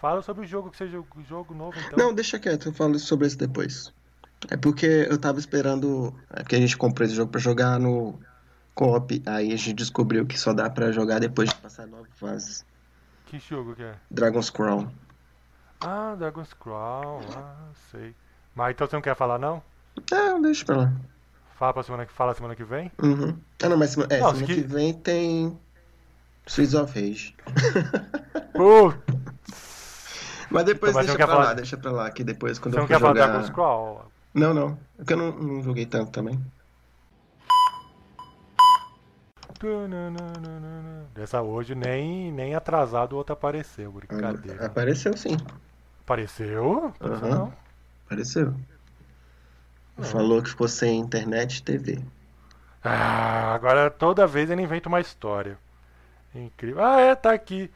Fala 0.00 0.22
sobre 0.22 0.44
o 0.44 0.46
jogo 0.48 0.70
que 0.70 0.76
você 0.76 0.86
jogou, 0.88 1.22
jogo 1.24 1.54
novo, 1.54 1.78
então. 1.78 1.98
Não, 1.98 2.14
deixa 2.14 2.38
quieto, 2.38 2.66
eu 2.68 2.72
falo 2.72 2.98
sobre 2.98 3.26
isso 3.26 3.38
depois. 3.38 3.92
É 4.50 4.56
porque 4.56 4.86
eu 4.86 5.16
tava 5.18 5.38
esperando. 5.38 6.14
É 6.30 6.42
porque 6.42 6.56
a 6.56 6.60
gente 6.60 6.76
comprou 6.76 7.06
esse 7.06 7.14
jogo 7.16 7.30
pra 7.32 7.40
jogar 7.40 7.78
no 7.80 8.18
co-op. 8.74 9.22
Aí 9.24 9.46
a 9.52 9.56
gente 9.56 9.72
descobriu 9.72 10.26
que 10.26 10.38
só 10.38 10.52
dá 10.52 10.68
pra 10.68 10.92
jogar 10.92 11.20
depois 11.20 11.48
de 11.48 11.54
passar 11.56 11.86
nove 11.86 12.10
fases. 12.16 12.64
Que 13.26 13.38
jogo 13.38 13.74
que 13.74 13.82
é? 13.82 13.94
Dragon's 14.10 14.50
Crown. 14.50 14.90
Ah, 15.80 16.14
Dragon's 16.18 16.52
Crown, 16.52 17.20
ah, 17.36 17.68
sei. 17.90 18.14
Mas 18.54 18.72
então 18.72 18.86
você 18.86 18.96
não 18.96 19.02
quer 19.02 19.16
falar, 19.16 19.38
não? 19.38 19.62
É, 20.12 20.38
deixa 20.40 20.64
pra 20.64 20.76
lá. 20.76 20.92
Fala 21.56 21.72
pra 21.72 21.82
semana 21.82 22.04
que 22.04 22.12
fala 22.12 22.34
semana 22.34 22.54
que 22.54 22.64
vem? 22.64 22.90
Uhum. 23.02 23.36
Ah, 23.62 23.68
não, 23.68 23.76
mas 23.76 23.90
semana, 23.90 24.12
é, 24.14 24.20
Não, 24.20 24.28
semana 24.28 24.46
que- 24.46 24.54
que 24.56 24.60
vem 24.60 24.92
tem. 24.92 25.58
Streets 26.46 26.74
of 26.74 26.92
Rage. 27.00 27.34
Pô, 28.52 28.92
Mas 30.54 30.64
depois 30.64 30.90
Então, 30.92 31.02
mas 31.02 31.06
você 31.06 31.12
deixa 31.12 31.12
não 31.12 31.16
pra 31.16 31.26
quer 31.26 31.32
lá, 31.32 31.42
falar- 31.42 31.54
deixa 31.54 31.76
pra 31.76 31.90
lá, 31.92 32.10
que 32.10 32.24
depois 32.24 32.58
quando 32.58 32.74
você 32.74 32.78
eu 32.78 32.82
não 32.82 32.88
for 32.88 32.94
quer 32.94 33.00
falar 33.00 33.14
jogar... 33.14 33.26
Dragon's 33.26 33.50
Crown? 33.50 33.98
Não, 34.32 34.54
não. 34.54 34.78
É 34.94 34.96
porque 34.98 35.12
eu 35.12 35.16
não, 35.16 35.32
não 35.32 35.62
joguei 35.62 35.86
tanto 35.86 36.10
também. 36.10 36.40
Dessa 41.14 41.40
hoje 41.42 41.74
nem, 41.74 42.30
nem 42.32 42.54
atrasado 42.54 43.12
o 43.12 43.16
outro 43.16 43.32
apareceu, 43.32 43.90
brincadeira. 43.92 44.66
Apareceu 44.66 45.16
sim. 45.16 45.36
Apareceu? 46.02 46.92
Apareceu 47.00 47.26
Aham. 47.28 47.34
não. 47.38 47.52
Apareceu. 48.06 48.54
Não. 49.96 50.04
Falou 50.04 50.42
que 50.42 50.50
ficou 50.50 50.68
sem 50.68 50.98
internet 50.98 51.58
e 51.58 51.62
TV. 51.62 52.02
Ah, 52.82 53.54
agora 53.54 53.90
toda 53.90 54.26
vez 54.26 54.50
ele 54.50 54.62
inventa 54.62 54.88
uma 54.88 55.00
história. 55.00 55.56
Incrível. 56.34 56.84
Ah, 56.84 57.00
é, 57.00 57.14
tá 57.14 57.32
aqui. 57.32 57.70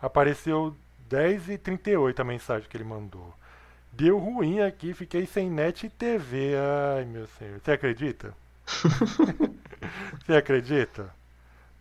Apareceu 0.00 0.74
10h38 1.10 2.20
a 2.20 2.24
mensagem 2.24 2.68
que 2.68 2.76
ele 2.76 2.84
mandou. 2.84 3.34
Deu 3.92 4.18
ruim 4.18 4.60
aqui, 4.60 4.94
fiquei 4.94 5.26
sem 5.26 5.50
net 5.50 5.86
e 5.86 5.90
TV. 5.90 6.52
Ai, 6.96 7.04
meu 7.04 7.26
senhor. 7.38 7.60
Você 7.60 7.72
acredita? 7.72 8.34
Você 10.24 10.36
acredita? 10.36 11.12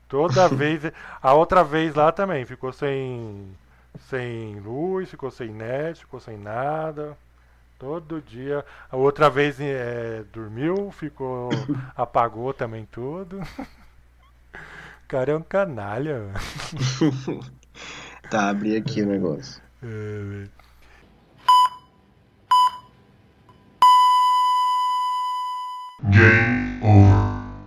Toda 0.08 0.48
vez. 0.48 0.82
A 1.22 1.34
outra 1.34 1.64
vez 1.64 1.94
lá 1.94 2.12
também. 2.12 2.46
Ficou 2.46 2.72
sem. 2.72 3.56
Sem 4.10 4.60
luz, 4.60 5.10
ficou 5.10 5.32
sem 5.32 5.50
net, 5.50 6.00
ficou 6.00 6.20
sem 6.20 6.38
nada. 6.38 7.18
Todo 7.78 8.22
dia. 8.22 8.66
A 8.90 8.96
outra 8.96 9.30
vez 9.30 9.60
é, 9.60 10.24
dormiu, 10.34 10.92
ficou. 10.92 11.50
apagou 11.96 12.54
também 12.54 12.88
tudo. 12.92 13.40
O 14.54 15.10
cara 15.10 15.32
é 15.32 15.36
um 15.38 15.42
canalha. 15.42 16.34
Tá, 18.30 18.50
abri 18.50 18.76
aqui 18.76 19.02
o 19.02 19.06
negócio. 19.06 19.62
É, 19.82 20.48
Game 26.12 26.80
over. 26.84 27.17